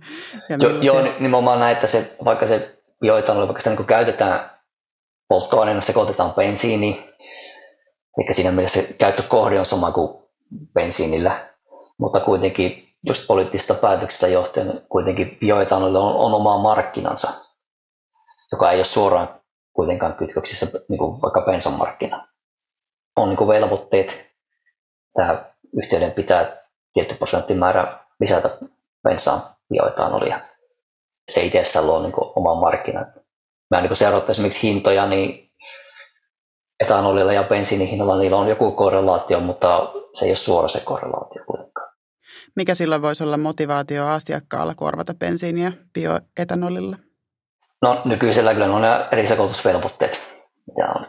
ja 0.50 0.58
jo, 0.62 0.70
Joo, 0.82 1.02
nimenomaan 1.02 1.60
näin, 1.60 1.74
että 1.74 1.88
se, 1.88 2.16
vaikka 2.26 2.48
se 2.48 2.80
bioetanoli, 3.00 3.48
vaikka 3.48 3.62
sitä 3.62 3.76
niin 3.76 3.86
käytetään 3.86 4.52
polttoaineena, 5.28 5.82
sekoitetaan 5.82 6.34
bensiini, 6.34 7.10
eli 8.18 8.34
siinä 8.34 8.52
mielessä 8.52 8.82
se 8.82 8.94
käyttökohde 8.94 9.60
on 9.60 9.66
sama 9.66 9.92
kuin 9.92 10.24
bensiinillä, 10.74 11.53
mutta 12.04 12.20
kuitenkin 12.20 12.90
just 13.08 13.28
poliittisista 13.28 13.74
päätöksistä 13.74 14.28
johtuen 14.28 14.82
kuitenkin 14.90 15.38
bioetanolilla 15.40 16.00
on, 16.00 16.16
on 16.16 16.34
oma 16.34 16.58
markkinansa, 16.58 17.28
joka 18.52 18.72
ei 18.72 18.78
ole 18.78 18.86
suoraan 18.86 19.42
kuitenkaan 19.74 20.14
kytköksissä 20.14 20.80
niin 20.90 20.98
kuin 20.98 21.22
vaikka 21.22 21.42
bensan 21.42 21.74
markkina. 21.74 22.28
On 23.16 23.30
niin 23.30 23.38
kuin 23.38 23.48
velvoitteet, 23.48 24.26
tämä 25.14 25.46
yhtiöiden 25.84 26.12
pitää 26.12 26.58
tietty 26.94 27.16
prosenttimäärä 27.16 28.00
lisätä 28.20 28.58
bensaan 29.04 29.42
bioetanolia. 29.70 30.40
Se 31.32 31.42
itsessään 31.42 31.88
luo 31.88 32.02
niin 32.02 32.14
oman 32.16 32.58
markkinan. 32.58 33.14
Mä 33.72 33.82
niin 33.82 33.98
seurattu 33.98 34.32
esimerkiksi 34.32 34.68
hintoja, 34.68 35.06
niin 35.06 35.52
etanolilla 36.80 37.34
ja 37.34 37.44
bensiinihinnalla 37.44 38.18
niillä 38.18 38.38
on 38.38 38.48
joku 38.48 38.72
korrelaatio, 38.72 39.40
mutta 39.40 39.94
se 40.14 40.26
ei 40.26 40.32
ole 40.32 40.38
suora 40.38 40.68
se 40.68 40.82
korrelaatio. 40.86 41.44
Mikä 42.56 42.76
silloin 42.76 43.02
voisi 43.02 43.24
olla 43.24 43.38
motivaatio 43.38 44.08
asiakkaalla 44.08 44.76
korvata 44.76 45.14
bensiiniä 45.14 45.74
bioetanolilla? 45.94 46.98
No 47.82 48.02
nykyisellä 48.06 48.54
kyllä 48.54 48.76
on 48.76 48.84
eri 49.12 49.28
sekoitusvelvoitteet, 49.28 50.22
mitä 50.68 50.92
on, 50.96 51.06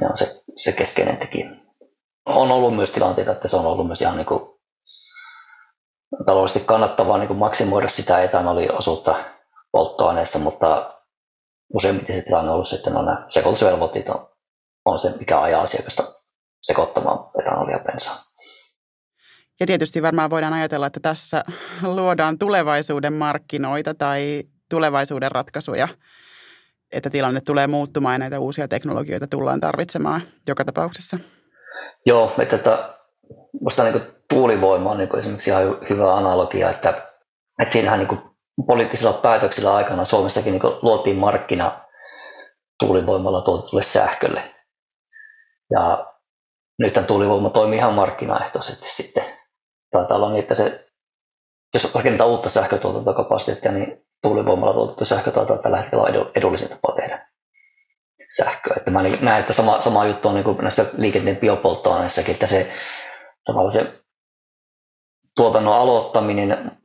ne 0.00 0.06
on 0.06 0.16
se, 0.16 0.42
se 0.56 0.72
keskeinen 0.72 1.16
tekijä 1.16 1.50
on 2.26 2.50
ollut 2.50 2.76
myös 2.76 2.92
tilanteita, 2.92 3.32
että 3.32 3.48
se 3.48 3.56
on 3.56 3.66
ollut 3.66 3.86
myös 3.86 4.00
ihan 4.02 4.16
niin 4.16 4.26
kuin 4.26 4.40
taloudellisesti 6.26 6.66
kannattavaa 6.66 7.18
niin 7.18 7.28
kuin 7.28 7.38
maksimoida 7.38 7.88
sitä 7.88 8.22
etanoliosuutta 8.22 9.24
polttoaineessa, 9.72 10.38
mutta 10.38 10.94
useimmiten 11.74 12.16
se 12.16 12.22
tilanne 12.22 12.50
on 12.50 12.54
ollut 12.54 12.72
että 12.72 12.90
no, 12.90 13.02
sekoitusvelvoitteet 13.28 14.08
on, 14.08 14.28
on 14.84 15.00
se, 15.00 15.14
mikä 15.18 15.40
ajaa 15.40 15.62
asiakasta 15.62 16.14
sekoittamaan 16.62 17.18
etanolia 17.40 17.78
bensaa. 17.78 18.29
Ja 19.60 19.66
tietysti 19.66 20.02
varmaan 20.02 20.30
voidaan 20.30 20.52
ajatella, 20.52 20.86
että 20.86 21.00
tässä 21.00 21.44
luodaan 21.82 22.38
tulevaisuuden 22.38 23.12
markkinoita 23.12 23.94
tai 23.94 24.42
tulevaisuuden 24.70 25.32
ratkaisuja, 25.32 25.88
että 26.92 27.10
tilanne 27.10 27.40
tulee 27.40 27.66
muuttumaan 27.66 28.14
ja 28.14 28.18
näitä 28.18 28.38
uusia 28.38 28.68
teknologioita 28.68 29.26
tullaan 29.26 29.60
tarvitsemaan 29.60 30.22
joka 30.48 30.64
tapauksessa. 30.64 31.18
Joo, 32.06 32.32
että 32.38 32.58
tota, 32.58 32.94
musta 33.60 33.84
niin 33.84 34.02
tuulivoima 34.28 34.90
on 34.90 34.98
niin 34.98 35.16
esimerkiksi 35.18 35.50
ihan 35.50 35.78
hyvä 35.90 36.14
analogia, 36.14 36.70
että, 36.70 36.88
että 37.62 37.72
siinähän 37.72 37.98
niin 37.98 38.20
poliittisilla 38.66 39.12
päätöksillä 39.12 39.74
aikana 39.74 40.04
Suomessakin 40.04 40.52
niin 40.52 40.62
luotiin 40.82 41.16
markkina 41.16 41.72
tuulivoimalla 42.78 43.40
tuotetulle 43.40 43.82
sähkölle. 43.82 44.54
Ja 45.70 46.06
nyt 46.78 47.06
tuulivoima 47.06 47.50
toimii 47.50 47.78
ihan 47.78 47.94
markkinaehtoisesti 47.94 48.88
sitten. 48.88 49.39
Taitaa 49.90 50.16
olla 50.16 50.30
niin, 50.30 50.42
että 50.42 50.54
se, 50.54 50.88
jos 51.74 51.94
rakennetaan 51.94 52.30
uutta 52.30 52.48
sähkötuotantokapasiteettia, 52.48 53.72
niin 53.72 54.06
tuulivoimalla 54.22 54.74
tuotettu 54.74 55.04
sähkö 55.04 55.30
taitaa 55.30 55.58
tällä 55.58 55.76
hetkellä 55.76 56.04
olla 56.04 56.30
edullisin 56.34 56.68
tapa 56.68 56.94
tehdä 56.96 57.30
sähköä. 58.36 58.74
Että 58.76 58.90
mä 58.90 59.02
näen, 59.02 59.40
että 59.40 59.52
sama, 59.52 59.80
sama 59.80 60.06
juttu 60.06 60.28
on 60.28 60.34
niin 60.34 60.56
näissä 60.62 60.86
liikenteen 60.98 61.36
biopolttoaineissakin, 61.36 62.34
että 62.34 62.46
se, 62.46 62.72
tavallaan 63.44 63.72
se 63.72 64.00
tuotannon 65.36 65.74
aloittaminen 65.74 66.78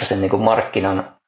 ja 0.00 0.06
sen 0.06 0.20
niin 0.20 0.40
markkinan 0.40 1.20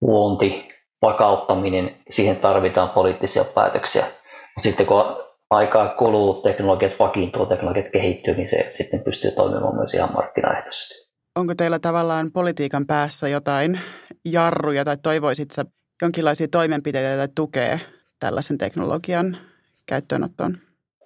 luonti, 0.00 0.68
vakauttaminen, 1.02 2.02
siihen 2.10 2.36
tarvitaan 2.36 2.90
poliittisia 2.90 3.44
päätöksiä. 3.44 4.06
Sitten 4.58 4.86
kun 4.86 5.27
aikaa 5.50 5.88
kuluu, 5.88 6.34
teknologiat 6.34 6.98
vakiintuu, 6.98 7.46
teknologiat 7.46 7.86
kehittyy, 7.92 8.34
niin 8.34 8.48
se 8.48 8.70
sitten 8.74 9.00
pystyy 9.00 9.30
toimimaan 9.30 9.76
myös 9.76 9.94
ihan 9.94 10.12
markkinaehtoisesti. 10.14 11.08
Onko 11.36 11.54
teillä 11.54 11.78
tavallaan 11.78 12.30
politiikan 12.32 12.86
päässä 12.86 13.28
jotain 13.28 13.80
jarruja 14.24 14.84
tai 14.84 14.96
toivoisit 14.96 15.50
sä 15.50 15.64
jonkinlaisia 16.02 16.48
toimenpiteitä 16.48 17.16
tai 17.16 17.28
tukea 17.34 17.78
tällaisen 18.20 18.58
teknologian 18.58 19.36
käyttöönottoon? 19.86 20.58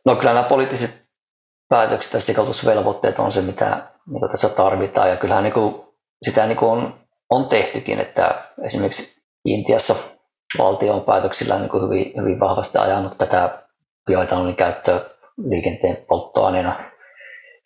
No 0.05 0.17
kyllä 0.17 0.35
nämä 0.35 0.49
poliittiset 0.49 1.07
päätökset 1.69 2.13
ja 2.13 2.21
sitoutusvelvoitteet 2.21 3.19
on 3.19 3.33
se, 3.33 3.41
mitä 3.41 3.93
mitä 4.07 4.29
tässä 4.29 4.49
tarvitaan. 4.49 5.11
Ja 5.11 5.17
kyllähän 5.17 5.45
niin 5.45 5.55
kuin, 5.55 5.75
sitä 6.23 6.47
niin 6.47 6.57
kuin 6.57 6.71
on, 6.71 6.95
on 7.31 7.49
tehtykin, 7.49 8.01
että 8.01 8.45
esimerkiksi 8.65 9.23
Intiassa 9.45 9.95
valtio 10.59 10.95
on 10.95 11.03
päätöksillä 11.03 11.59
niin 11.59 11.69
kuin 11.69 11.85
hyvin, 11.85 12.13
hyvin 12.17 12.41
vahvasti 12.41 12.79
ajanut 12.79 13.19
tätä 13.19 13.63
bioetanolin 14.07 14.57
käyttöä 14.57 15.01
liikenteen 15.49 15.97
polttoaineena. 16.09 16.91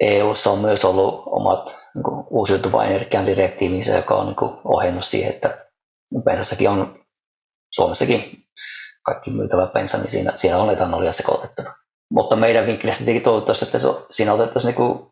EU:ssa 0.00 0.50
on 0.50 0.58
myös 0.58 0.84
ollut 0.84 1.22
omat 1.26 1.76
niin 1.94 2.02
kuin, 2.02 2.24
uusiutuvan 2.30 2.86
energian 2.86 3.26
direktiivinsä, 3.26 3.96
joka 3.96 4.14
on 4.14 4.26
niin 4.26 4.36
kuin, 4.36 4.52
ohjannut 4.64 5.04
siihen, 5.04 5.34
että 5.34 5.66
bensassakin 6.24 6.70
on 6.70 7.04
Suomessakin 7.74 8.46
kaikki 9.02 9.30
myytävä 9.30 9.66
bensa, 9.66 9.98
niin 9.98 10.10
siinä, 10.10 10.32
siinä 10.34 10.58
on 10.58 10.70
etanolia 10.70 11.12
sekoitettuna. 11.12 11.74
Mutta 12.10 12.36
meidän 12.36 12.66
vinkkilistä 12.66 12.98
tietenkin 12.98 13.22
toivottavasti, 13.22 13.64
että 13.64 13.78
se, 13.78 13.88
siinä 14.10 14.32
otettaisiin 14.32 14.74
niin 14.78 15.06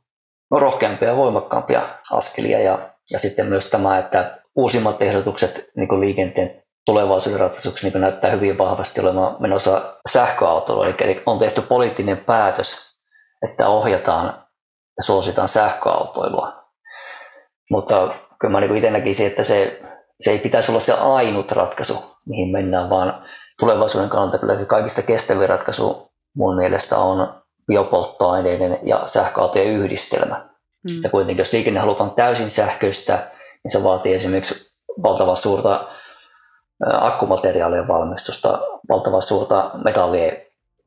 no, 0.51 0.59
rohkeampia 0.59 1.09
ja 1.09 1.17
voimakkaampia 1.17 1.99
askelia 2.11 2.61
ja, 2.61 2.91
ja 3.11 3.19
sitten 3.19 3.47
myös 3.47 3.71
tämä, 3.71 3.99
että 3.99 4.39
uusimmat 4.57 5.03
ehdotukset 5.03 5.71
niin 5.77 6.01
liikenteen 6.01 6.64
tulevaisuuden 6.87 7.41
ratkaisuksi 7.41 7.89
niin 7.91 8.01
näyttää 8.01 8.31
hyvin 8.31 8.59
vahvasti 8.59 9.01
olemaan 9.01 9.37
menossa 9.39 9.97
sähköautoilla. 10.11 10.87
Eli 10.87 11.23
on 11.27 11.39
tehty 11.39 11.61
poliittinen 11.61 12.17
päätös, 12.17 12.97
että 13.51 13.69
ohjataan 13.69 14.27
ja 14.97 15.03
suositaan 15.03 15.49
sähköautoilua. 15.49 16.65
Mutta 17.71 18.15
kyllä 18.41 18.53
mä 18.53 18.61
niin 18.61 18.77
itse 18.77 18.91
näkisin, 18.91 19.27
että 19.27 19.45
se, 19.45 19.83
se 20.21 20.31
ei 20.31 20.39
pitäisi 20.39 20.71
olla 20.73 20.81
se 20.81 20.93
ainut 20.93 21.53
ratkaisu, 21.53 22.17
mihin 22.27 22.53
mennään, 22.53 22.91
vaan 22.91 23.25
tulevaisuuden 23.61 24.09
kannalta 24.11 24.39
kyllä 24.39 24.57
se 24.57 24.65
kaikista 24.65 25.03
kestävin 25.03 25.49
ratkaisu 25.49 26.13
mun 26.37 26.57
mielestä 26.57 26.99
on 26.99 27.43
biopolttoaineiden 27.67 28.79
ja 28.83 29.03
sähköautojen 29.07 29.67
yhdistelmä. 29.67 30.49
Mm. 30.91 31.03
Ja 31.03 31.11
kuitenkin 31.11 31.43
jos 31.43 31.53
liikenne 31.53 31.81
halutaan 31.81 32.11
täysin 32.11 32.51
sähköistä, 32.51 33.31
niin 33.65 33.73
se 33.73 33.85
vaatii 33.85 34.15
esimerkiksi 34.15 34.75
valtavan 35.03 35.37
suurta 35.37 35.85
akkumateriaalien 37.01 37.89
valmistusta, 37.89 38.61
valtavan 38.89 39.23
suurta 39.23 39.71
metallien 39.85 40.37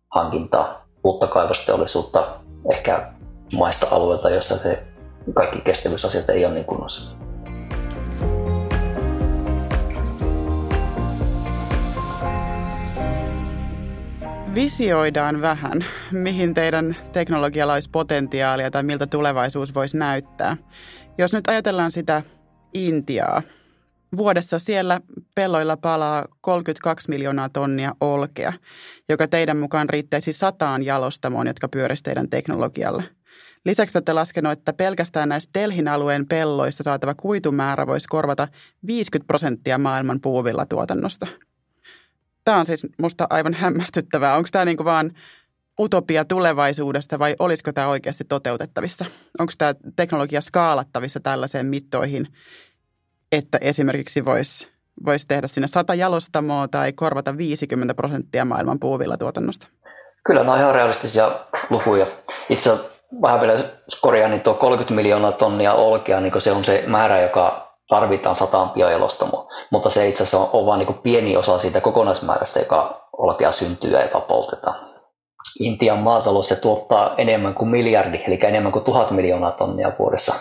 hankintaa, 0.10 0.86
uutta 1.04 1.28
kaivosteollisuutta, 1.28 2.28
ehkä 2.72 3.12
maista 3.58 3.88
alueelta, 3.92 4.30
jossa 4.30 4.58
se 4.58 4.84
kaikki 5.34 5.62
kestävyysasiat 5.62 6.30
ei 6.30 6.46
ole 6.46 6.54
niin 6.54 6.66
kunnossa. 6.66 7.18
visioidaan 14.58 15.42
vähän, 15.42 15.86
mihin 16.12 16.54
teidän 16.54 16.96
teknologialla 17.12 17.74
olisi 17.74 17.90
potentiaalia 17.90 18.72
tai 18.72 18.84
miltä 18.84 19.08
tulevaisuus 19.08 19.76
voisi 19.76 19.98
näyttää. 19.98 20.58
Jos 21.18 21.34
nyt 21.34 21.48
ajatellaan 21.48 21.92
sitä 21.92 22.22
Intiaa, 22.74 23.42
vuodessa 24.18 24.60
siellä 24.60 25.02
pelloilla 25.36 25.78
palaa 25.78 26.26
32 26.42 27.10
miljoonaa 27.10 27.50
tonnia 27.50 27.96
olkea, 28.02 28.54
joka 29.10 29.28
teidän 29.28 29.58
mukaan 29.58 29.90
riittäisi 29.90 30.34
sataan 30.34 30.84
jalostamoon, 30.84 31.48
jotka 31.48 31.68
pyörisi 31.68 32.04
teidän 32.04 32.30
teknologialla. 32.30 33.04
Lisäksi 33.66 33.98
olette 33.98 34.14
laskenut, 34.14 34.52
että 34.52 34.74
pelkästään 34.74 35.30
näistä 35.30 35.60
Delhin 35.60 35.88
alueen 35.88 36.28
pelloista 36.28 36.84
saatava 36.84 37.14
kuitumäärä 37.14 37.88
voisi 37.88 38.08
korvata 38.08 38.48
50 38.88 39.28
prosenttia 39.28 39.78
maailman 39.78 40.22
puuvilla 40.22 40.66
tuotannosta. 40.66 41.28
Tämä 42.44 42.58
on 42.58 42.66
siis 42.66 42.88
musta 43.00 43.28
aivan 43.30 43.54
hämmästyttävää. 43.54 44.36
Onko 44.36 44.50
tämä 44.52 44.66
niin 44.66 44.78
kuin 44.78 44.86
vaan 44.86 45.12
utopia 45.80 46.26
tulevaisuudesta 46.26 47.20
vai 47.20 47.36
olisiko 47.40 47.74
tämä 47.74 47.88
oikeasti 47.88 48.24
toteutettavissa? 48.24 49.06
Onko 49.40 49.54
tämä 49.58 49.76
teknologia 49.96 50.42
skaalattavissa 50.42 51.20
tällaiseen 51.20 51.66
mittoihin, 51.66 52.28
että 53.32 53.58
esimerkiksi 53.62 54.26
voisi 54.26 54.68
vois 55.06 55.26
tehdä 55.26 55.48
sinne 55.48 55.68
100 55.68 55.94
jalostamoa 55.94 56.68
tai 56.68 56.94
korvata 56.94 57.38
50 57.38 57.94
prosenttia 57.94 58.46
maailman 58.46 58.80
puuvillatuotannosta? 58.80 59.68
Kyllä 60.26 60.40
nämä 60.40 60.54
on 60.54 60.60
ihan 60.60 60.76
realistisia 60.76 61.32
lukuja. 61.70 62.06
Itse 62.50 62.72
vähän 63.22 63.42
vielä 63.42 63.60
korjaan, 64.02 64.32
niin 64.32 64.42
tuo 64.42 64.54
30 64.54 64.94
miljoonaa 64.94 65.32
tonnia 65.32 65.74
olkea, 65.74 66.20
niin 66.20 66.42
se 66.42 66.52
on 66.52 66.66
se 66.66 66.84
määrä, 66.88 67.22
joka 67.22 67.68
tarvitaan 67.90 68.36
sataan 68.36 68.70
biojalostamoa, 68.70 69.48
mutta 69.72 69.90
se 69.90 70.08
itse 70.08 70.24
asiassa 70.24 70.40
on, 70.40 70.50
on 70.54 70.66
vain 70.66 70.80
niin 70.80 70.98
pieni 71.04 71.38
osa 71.38 71.58
siitä 71.58 71.82
kokonaismäärästä, 71.82 72.60
joka 72.60 73.10
olkea 73.18 73.52
syntyy 73.52 73.92
ja 73.92 74.04
joka 74.04 74.20
poltetaan. 74.20 74.88
Intian 75.60 75.98
maatalous 75.98 76.50
se 76.50 76.56
tuottaa 76.56 77.16
enemmän 77.18 77.54
kuin 77.54 77.70
miljardi, 77.70 78.24
eli 78.28 78.40
enemmän 78.44 78.72
kuin 78.72 78.86
tuhat 78.86 79.12
miljoonaa 79.12 79.52
tonnia 79.52 79.92
vuodessa 80.00 80.36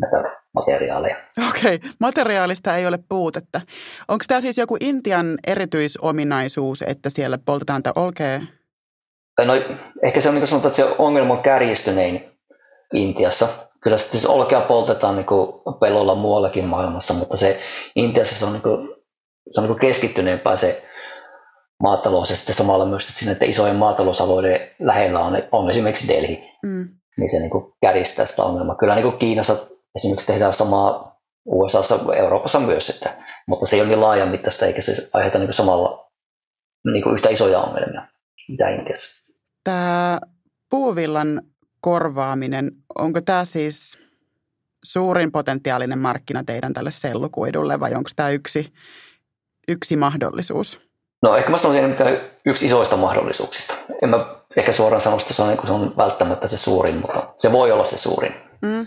näitä 0.00 0.36
materiaaleja. 0.56 1.16
Okei, 1.48 1.74
okay. 1.74 1.90
materiaalista 2.00 2.76
ei 2.76 2.86
ole 2.86 2.98
puutetta. 3.08 3.60
Onko 4.08 4.24
tämä 4.28 4.40
siis 4.40 4.58
joku 4.58 4.76
Intian 4.80 5.38
erityisominaisuus, 5.46 6.82
että 6.82 7.10
siellä 7.10 7.38
poltetaan 7.44 7.82
tätä 7.82 8.00
olkea? 8.00 8.40
No, 9.44 9.54
ehkä 10.02 10.20
se 10.20 10.28
on 10.28 10.34
niin 10.34 10.46
sanotaan, 10.46 10.70
että 10.70 10.82
se 10.82 10.94
ongelma 10.98 11.34
on 11.34 11.42
kärjistynein 11.42 12.24
Intiassa. 12.94 13.48
Kyllä 13.80 13.98
sitten 13.98 14.20
siis 14.20 14.30
olkea 14.30 14.60
poltetaan 14.60 15.16
niin 15.16 15.26
kuin 15.26 15.52
pelolla 15.80 16.14
muuallakin 16.14 16.64
maailmassa, 16.64 17.14
mutta 17.14 17.36
se 17.36 17.58
Intiassa 17.96 18.38
se 18.38 18.44
on, 18.44 18.52
niin 18.52 18.62
kuin, 18.62 18.88
se 19.50 19.60
on 19.60 19.68
niin 19.68 19.78
keskittyneempää 19.78 20.56
se 20.56 20.82
maatalous 21.82 22.30
ja 22.30 22.36
sitten 22.36 22.54
samalla 22.54 22.86
myös 22.86 23.04
että 23.08 23.18
sinne 23.18 23.32
että 23.32 23.44
isojen 23.44 23.76
maatalousalueiden 23.76 24.70
lähellä 24.78 25.20
on, 25.20 25.42
on 25.52 25.70
esimerkiksi 25.70 26.08
Delhi, 26.08 26.50
mm. 26.62 26.88
niin 27.16 27.30
se 27.30 27.38
niin 27.38 27.50
kuin 27.50 27.72
kärjistää 27.80 28.26
sitä 28.26 28.42
ongelmaa. 28.42 28.76
Kyllä 28.76 28.94
niin 28.94 29.02
kuin 29.02 29.18
Kiinassa 29.18 29.56
esimerkiksi 29.96 30.26
tehdään 30.26 30.52
samaa 30.52 31.20
USAssa, 31.44 31.98
Euroopassa 32.16 32.60
myös, 32.60 32.90
että, 32.90 33.16
mutta 33.46 33.66
se 33.66 33.76
ei 33.76 33.82
ole 33.82 33.88
niin 33.88 34.00
laajamittaista 34.00 34.66
eikä 34.66 34.82
se 34.82 35.08
aiheuta 35.12 35.38
niin 35.38 35.52
samalla 35.52 36.10
niin 36.92 37.02
kuin 37.02 37.14
yhtä 37.14 37.28
isoja 37.28 37.60
ongelmia 37.60 38.02
mitä 38.48 38.68
Intiassa. 38.68 39.32
Tämä 39.64 40.20
puuvillan 40.70 41.42
korvaaminen, 41.80 42.72
onko 42.98 43.20
tämä 43.20 43.44
siis 43.44 43.98
suurin 44.84 45.32
potentiaalinen 45.32 45.98
markkina 45.98 46.44
teidän 46.44 46.72
tälle 46.72 46.90
sellukuidulle 46.90 47.80
vai 47.80 47.94
onko 47.94 48.10
tämä 48.16 48.30
yksi, 48.30 48.72
yksi 49.68 49.96
mahdollisuus? 49.96 50.80
No 51.22 51.36
ehkä 51.36 51.50
mä 51.50 51.58
sanoisin, 51.58 51.90
että 51.90 52.20
yksi 52.46 52.66
isoista 52.66 52.96
mahdollisuuksista. 52.96 53.74
En 54.02 54.08
mä 54.08 54.36
ehkä 54.56 54.72
suoraan 54.72 55.00
sano, 55.00 55.16
että 55.16 55.34
se 55.34 55.42
on, 55.42 55.48
niin 55.48 55.66
se 55.66 55.72
on 55.72 55.96
välttämättä 55.96 56.46
se 56.46 56.58
suurin, 56.58 56.96
mutta 56.96 57.34
se 57.38 57.52
voi 57.52 57.72
olla 57.72 57.84
se 57.84 57.98
suurin. 57.98 58.34
Mm. 58.62 58.86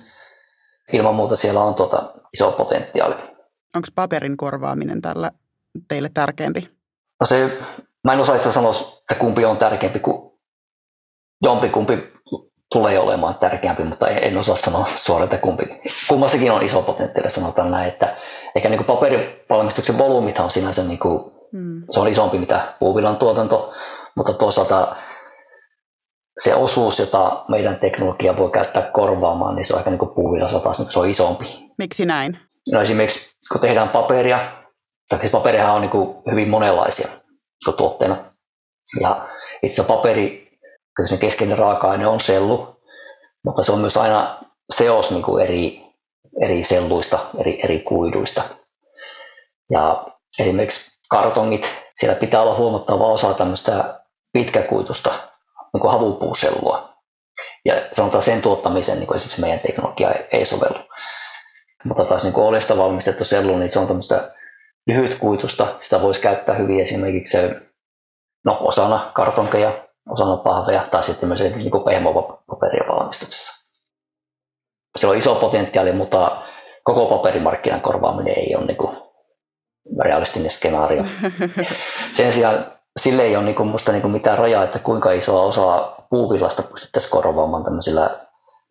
Ilman 0.93 1.15
muuta 1.15 1.36
siellä 1.36 1.62
on 1.62 1.75
tuota 1.75 2.13
iso 2.34 2.52
potentiaali. 2.52 3.15
Onko 3.75 3.88
paperin 3.95 4.38
korvaaminen 4.38 5.02
tällä 5.02 5.32
teille 5.88 6.10
tärkeämpi? 6.13 6.69
No 7.19 7.25
se, 7.25 7.58
mä 8.04 8.13
en 8.13 8.19
osaa 8.19 8.38
sanoa, 8.38 8.71
että 8.99 9.15
kumpi 9.15 9.45
on 9.45 9.58
tärkeämpi 9.58 9.99
kuin 9.99 10.32
jompikumpi 11.41 12.13
tulee 12.71 12.99
olemaan 12.99 13.36
tärkeämpi, 13.36 13.84
mutta 13.84 14.08
en 14.08 14.38
osaa 14.38 14.56
sanoa 14.56 14.88
suoraan, 15.06 15.23
että 15.23 15.38
kumpi. 15.38 15.63
Kummassakin 16.08 16.52
on 16.52 16.63
iso 16.63 16.82
potentiaali, 16.82 17.32
sanotaan 17.32 17.71
näin, 17.71 17.88
että 17.88 18.15
eikä 18.56 18.69
niin 18.69 18.84
paperivalmistuksen 18.84 19.97
volyymit 19.97 20.39
on 20.39 20.52
sinänsä 20.52 20.84
niin 20.84 20.99
kuin, 20.99 21.32
hmm. 21.52 21.84
se 21.89 21.99
on 21.99 22.08
isompi 22.08 22.38
mitä 22.38 22.73
puuvillan 22.80 23.17
tuotanto, 23.17 23.73
mutta 24.15 24.34
toisaalta 24.34 24.95
se 26.43 26.56
osuus, 26.56 26.99
jota 26.99 27.45
meidän 27.47 27.80
teknologia 27.80 28.38
voi 28.38 28.52
käyttää 28.52 28.82
korvaamaan, 28.93 29.56
niin 29.56 29.65
se 29.65 29.73
on 29.73 29.78
aika 29.78 29.89
niin 29.89 29.99
kuin 29.99 30.12
puuvillassa 30.15 30.60
taas 30.60 30.80
niin 30.80 30.91
se 30.91 30.99
on 30.99 31.10
isompi. 31.10 31.45
Miksi 31.78 32.06
näin? 32.06 32.39
No 32.71 32.82
esimerkiksi 32.82 33.36
kun 33.52 33.62
tehdään 33.62 33.89
paperia, 33.89 34.39
tai 35.10 35.19
siis 35.19 35.32
paperihan 35.32 35.75
on 35.75 35.82
niin 35.82 35.91
kuin 35.91 36.15
hyvin 36.32 36.49
monenlaisia 36.49 37.08
tuotteena, 37.78 38.17
ja 39.02 39.28
itse 39.63 39.84
paperi 39.84 40.49
kyllä 40.95 41.08
sen 41.08 41.19
keskeinen 41.19 41.58
raaka-aine 41.58 42.08
on 42.08 42.19
sellu, 42.19 42.82
mutta 43.45 43.63
se 43.63 43.71
on 43.71 43.80
myös 43.80 43.97
aina 43.97 44.38
seos 44.75 45.12
niin 45.12 45.23
kuin 45.23 45.45
eri, 45.45 45.82
eri 46.41 46.63
selluista, 46.63 47.19
eri, 47.38 47.60
eri 47.63 47.80
kuiduista. 47.80 48.41
Ja 49.71 50.08
esimerkiksi 50.39 50.99
kartongit, 51.10 51.69
siellä 51.95 52.19
pitää 52.19 52.41
olla 52.41 52.56
huomattava 52.56 53.08
osa 53.08 53.34
tämmöistä 53.34 53.99
pitkäkuitusta 54.34 55.29
niin 55.74 55.82
kuin 55.82 55.92
havupuusellua. 55.92 56.94
Ja 57.66 57.74
sanotaan 57.92 58.24
sen 58.24 58.42
tuottamiseen 58.42 58.98
niin 58.98 59.08
kuin 59.08 59.16
esimerkiksi 59.16 59.42
meidän 59.42 59.60
teknologia 59.60 60.12
ei, 60.12 60.28
ei 60.32 60.46
sovellu. 60.46 60.80
Mutta 61.84 62.06
taas 62.06 62.24
niin 62.24 62.36
olesta 62.36 62.78
valmistettu 62.78 63.26
sellu, 63.26 63.58
niin 63.58 63.70
se 63.70 63.80
on 63.80 63.88
tämmöistä 63.88 64.32
lyhytkuitusta. 64.88 65.68
Sitä 65.80 66.02
voisi 66.02 66.22
käyttää 66.22 66.56
hyvin 66.56 66.80
esimerkiksi 66.80 67.38
no, 68.46 68.58
osana 68.62 69.12
kartonkeja 69.14 69.90
osana 70.10 70.38
pahveja 70.38 70.88
tai 70.92 71.04
sitten 71.04 71.30
myös 71.30 71.42
niin 71.42 71.72
kuin 71.72 71.84
pehmopaperia 71.84 72.88
valmistuksessa. 72.90 73.70
Se 74.98 75.08
on 75.08 75.18
iso 75.18 75.36
potentiaali, 75.36 75.92
mutta 75.92 76.44
koko 76.84 77.06
paperimarkkinan 77.06 77.82
korvaaminen 77.82 78.40
ei 78.40 78.56
ole 78.56 78.66
niin 78.66 78.78
kuin 78.78 78.98
realistinen 80.04 80.52
skenaario. 80.52 81.04
Sen 82.18 82.32
sijaan 82.32 82.79
sille 82.97 83.23
ei 83.23 83.36
ole 83.36 83.45
niin 83.45 83.56
kuin 83.56 83.69
musta 83.69 83.91
niin 83.91 84.12
mitään 84.12 84.38
rajaa, 84.38 84.63
että 84.63 84.80
kuinka 84.80 85.12
isoa 85.12 85.43
osaa 85.43 86.08
puuvillasta 86.10 86.63
pystyttäisiin 86.63 87.12
korvaamaan 87.12 87.63
tämmöisillä 87.63 88.19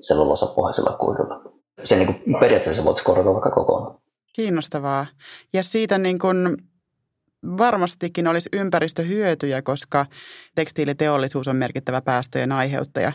selluloosapohjaisilla 0.00 0.96
kuidulla. 0.96 1.52
Se 1.84 1.96
niin 1.96 2.24
periaatteessa 2.40 2.84
voitaisiin 2.84 3.06
korvata 3.06 3.32
vaikka 3.32 3.50
kokonaan. 3.50 3.98
Kiinnostavaa. 4.32 5.06
Ja 5.52 5.62
siitä 5.62 5.98
niin 5.98 6.18
kuin 6.18 6.56
varmastikin 7.58 8.26
olisi 8.28 8.48
ympäristöhyötyjä, 8.52 9.62
koska 9.62 10.06
tekstiiliteollisuus 10.54 11.48
on 11.48 11.56
merkittävä 11.56 12.00
päästöjen 12.00 12.52
aiheuttaja. 12.52 13.12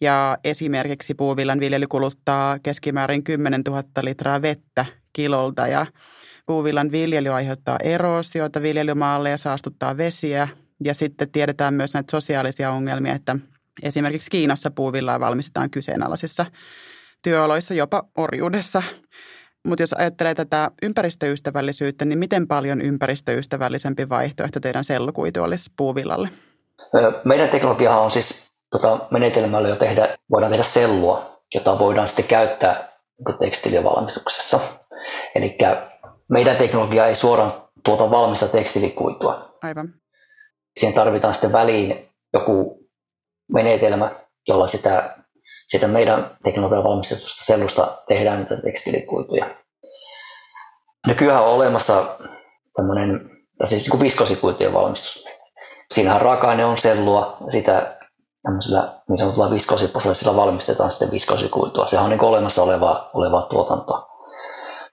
Ja 0.00 0.38
esimerkiksi 0.44 1.14
puuvillan 1.14 1.60
viljely 1.60 1.86
kuluttaa 1.86 2.58
keskimäärin 2.58 3.24
10 3.24 3.62
000 3.68 3.82
litraa 4.02 4.42
vettä 4.42 4.84
kilolta 5.12 5.66
ja 5.66 5.86
puuvillan 6.46 6.92
viljely 6.92 7.34
aiheuttaa 7.34 7.78
eroosiota 7.82 8.62
viljelymaalle 8.62 9.30
ja 9.30 9.36
saastuttaa 9.36 9.96
vesiä. 9.96 10.48
Ja 10.84 10.94
sitten 10.94 11.30
tiedetään 11.30 11.74
myös 11.74 11.94
näitä 11.94 12.10
sosiaalisia 12.10 12.70
ongelmia, 12.70 13.14
että 13.14 13.36
esimerkiksi 13.82 14.30
Kiinassa 14.30 14.70
puuvillaa 14.70 15.20
valmistetaan 15.20 15.70
kyseenalaisissa 15.70 16.46
työoloissa, 17.22 17.74
jopa 17.74 18.02
orjuudessa. 18.16 18.82
Mutta 19.66 19.82
jos 19.82 19.92
ajattelee 19.92 20.34
tätä 20.34 20.70
ympäristöystävällisyyttä, 20.82 22.04
niin 22.04 22.18
miten 22.18 22.46
paljon 22.46 22.82
ympäristöystävällisempi 22.82 24.08
vaihtoehto 24.08 24.60
teidän 24.60 24.84
sellukuitu 24.84 25.42
olisi 25.42 25.70
puuvillalle? 25.76 26.28
Meidän 27.24 27.48
teknologiahan 27.48 28.02
on 28.02 28.10
siis 28.10 28.54
tota, 28.70 28.98
menetelmällä 29.10 29.68
jo 29.68 29.76
tehdä, 29.76 30.08
voidaan 30.30 30.52
tehdä 30.52 30.62
sellua, 30.62 31.40
jota 31.54 31.78
voidaan 31.78 32.08
sitten 32.08 32.24
käyttää 32.24 32.88
tekstiilivalmistuksessa. 33.38 34.60
Eli 35.34 35.56
meidän 36.30 36.56
teknologia 36.56 37.06
ei 37.06 37.14
suoraan 37.14 37.52
tuota 37.84 38.10
valmista 38.10 38.48
tekstiilikuitua. 38.48 39.58
Aivan. 39.62 39.94
Siihen 40.76 40.94
tarvitaan 40.94 41.34
sitten 41.34 41.52
väliin 41.52 42.08
joku 42.32 42.78
menetelmä, 43.52 44.10
jolla 44.48 44.68
sitä 44.68 45.16
siitä 45.66 45.88
meidän 45.88 46.36
teknologian 46.44 46.84
valmistetusta 46.84 47.44
sellusta 47.44 48.02
tehdään 48.08 48.38
niitä 48.38 48.56
tekstiilikuituja. 48.56 49.54
Nykyään 51.06 51.42
on 51.42 51.48
olemassa 51.48 52.18
tämmöinen, 52.76 53.30
siis 53.64 53.90
niin 53.90 54.00
viskosikuitujen 54.00 54.72
valmistus. 54.72 55.24
Siinähän 55.94 56.20
raaka-aine 56.20 56.64
on 56.64 56.78
sellua, 56.78 57.36
sitä 57.48 57.98
tämmöisellä 58.42 59.00
niin 59.08 59.18
sanotulla 59.18 59.50
viskosiprosessilla 59.50 60.36
valmistetaan 60.36 60.90
sitten 60.90 61.10
viskosikuitua. 61.10 61.86
Se 61.86 61.98
on 61.98 62.10
niin 62.10 62.24
olemassa 62.24 62.62
olevaa, 62.62 63.10
olevaa 63.14 63.42
tuotantoa. 63.42 64.15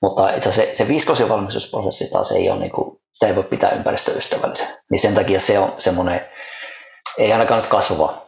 Mutta 0.03 0.29
itse 0.29 0.49
asiassa 0.49 0.71
se, 0.71 0.75
se 0.75 0.87
viskosivalmistusprosessi 0.87 2.11
taas 2.11 2.31
ei 2.31 2.49
ole, 2.49 2.59
niin 2.59 2.71
kuin, 2.71 2.99
sitä 3.11 3.27
ei 3.27 3.35
voi 3.35 3.43
pitää 3.43 3.71
ympäristöystävällisen. 3.71 4.67
Niin 4.91 4.99
sen 4.99 5.15
takia 5.15 5.39
se 5.39 5.59
on 5.59 5.73
semmoinen 5.79 6.21
ei 7.17 7.33
ainakaan 7.33 7.61
nyt 7.61 7.69
kasvava 7.69 8.27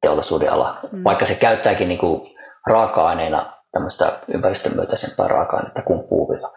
teollisuuden 0.00 0.52
ala, 0.52 0.78
mm. 0.92 1.04
vaikka 1.04 1.26
se 1.26 1.34
käyttääkin 1.34 1.88
niin 1.88 1.98
kuin 1.98 2.22
raaka-aineena 2.66 3.56
tämmöistä 3.72 4.12
ympäristönmyötäisempää 4.28 5.28
raaka-ainetta 5.28 5.82
kuin 5.82 6.08
puuvilla. 6.08 6.52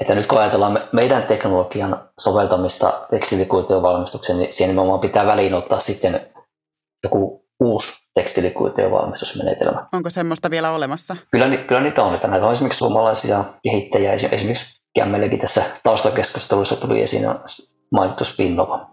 Että 0.00 0.14
nyt 0.14 0.26
kun 0.26 0.40
ajatellaan 0.40 0.80
meidän 0.92 1.22
teknologian 1.22 2.08
soveltamista 2.18 3.06
tekstiilikuitujen 3.10 3.82
valmistukseen, 3.82 4.38
niin 4.38 4.52
siihen 4.52 4.74
nimenomaan 4.74 5.00
pitää 5.00 5.26
väliin 5.26 5.54
ottaa 5.54 5.80
sitten 5.80 6.30
joku 7.04 7.41
uusi 7.62 7.92
tekstiilikuitujen 8.14 8.90
valmistusmenetelmä. 8.90 9.86
Onko 9.92 10.10
semmoista 10.10 10.50
vielä 10.50 10.70
olemassa? 10.70 11.16
Kyllä, 11.30 11.56
kyllä 11.56 11.80
niitä 11.80 12.02
on. 12.02 12.14
Että 12.14 12.28
näitä 12.28 12.46
on 12.46 12.52
esimerkiksi 12.52 12.78
suomalaisia 12.78 13.44
kehittäjiä. 13.62 14.12
Esimerkiksi 14.12 14.82
Kämmellekin 14.94 15.38
tässä 15.38 15.62
taustakeskustelussa 15.82 16.76
tuli 16.76 17.02
esiin 17.02 17.24
mainittu 17.92 18.24
Spinnova. 18.24 18.90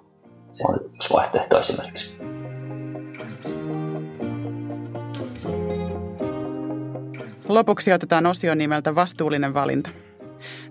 Se 0.52 0.64
on 0.68 0.80
yksi 0.96 1.14
vaihtoehto 1.14 1.60
esimerkiksi. 1.60 2.18
Lopuksi 7.50 7.94
otetaan 7.94 8.26
osio 8.26 8.56
nimeltä 8.56 8.96
Vastuullinen 8.96 9.54
valinta. 9.54 9.90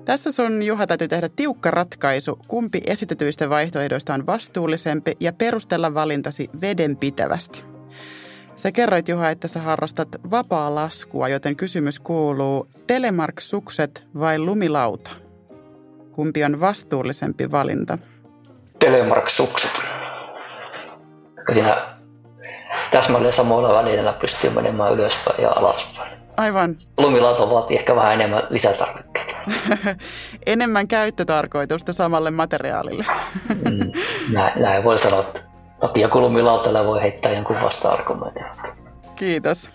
Tässä 0.04 0.32
sun 0.32 0.62
Juha 0.62 0.86
täytyy 0.86 1.08
tehdä 1.08 1.28
tiukka 1.36 1.70
ratkaisu, 1.70 2.38
kumpi 2.48 2.80
esitetyistä 2.86 3.50
vaihtoehdoista 3.50 4.14
on 4.14 4.26
vastuullisempi 4.26 5.16
ja 5.20 5.32
perustella 5.32 5.94
valintasi 5.94 6.50
vedenpitävästi. 6.60 7.77
Sä 8.58 8.72
kerroit 8.72 9.08
Juha, 9.08 9.30
että 9.30 9.48
sä 9.48 9.60
harrastat 9.60 10.08
vapaa 10.30 10.74
laskua, 10.74 11.28
joten 11.28 11.56
kysymys 11.56 12.00
kuuluu, 12.00 12.68
telemark-sukset 12.86 14.04
vai 14.18 14.38
lumilauta? 14.38 15.10
Kumpi 16.12 16.44
on 16.44 16.60
vastuullisempi 16.60 17.50
valinta? 17.50 17.98
Telemark-sukset. 18.78 19.70
Siinä 21.52 21.76
täsmälleen 22.90 23.32
samoilla 23.32 23.74
välineillä 23.74 24.12
pystyy 24.12 24.50
menemään 24.50 24.92
ylöspäin 24.92 25.42
ja 25.42 25.50
alaspäin. 25.50 26.18
Aivan. 26.36 26.76
Lumilauta 26.96 27.50
vaatii 27.50 27.76
ehkä 27.76 27.96
vähän 27.96 28.14
enemmän 28.14 28.42
lisätarvikkeita. 28.50 29.36
enemmän 30.46 30.88
käyttötarkoitusta 30.88 31.92
samalle 31.92 32.30
materiaalille. 32.30 33.06
mm, 33.48 33.92
näin, 34.32 34.62
näin 34.62 34.84
voi 34.84 34.98
sanoa. 34.98 35.47
Tapia 35.80 36.08
kulumilautalla 36.08 36.84
voi 36.84 37.02
heittää 37.02 37.32
jonkun 37.32 37.56
vasta-argumentin. 37.62 38.44
Kiitos. 39.16 39.70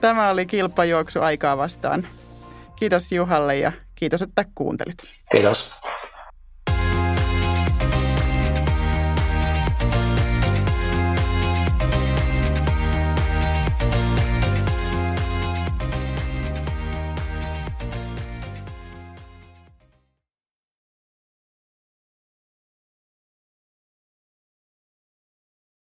Tämä 0.00 0.30
oli 0.30 0.46
kilpajuoksu 0.46 1.20
aikaa 1.20 1.56
vastaan. 1.58 2.06
Kiitos 2.76 3.12
Juhalle 3.12 3.56
ja 3.56 3.72
kiitos, 3.94 4.22
että 4.22 4.44
kuuntelit. 4.54 4.96
Kiitos. 5.32 5.80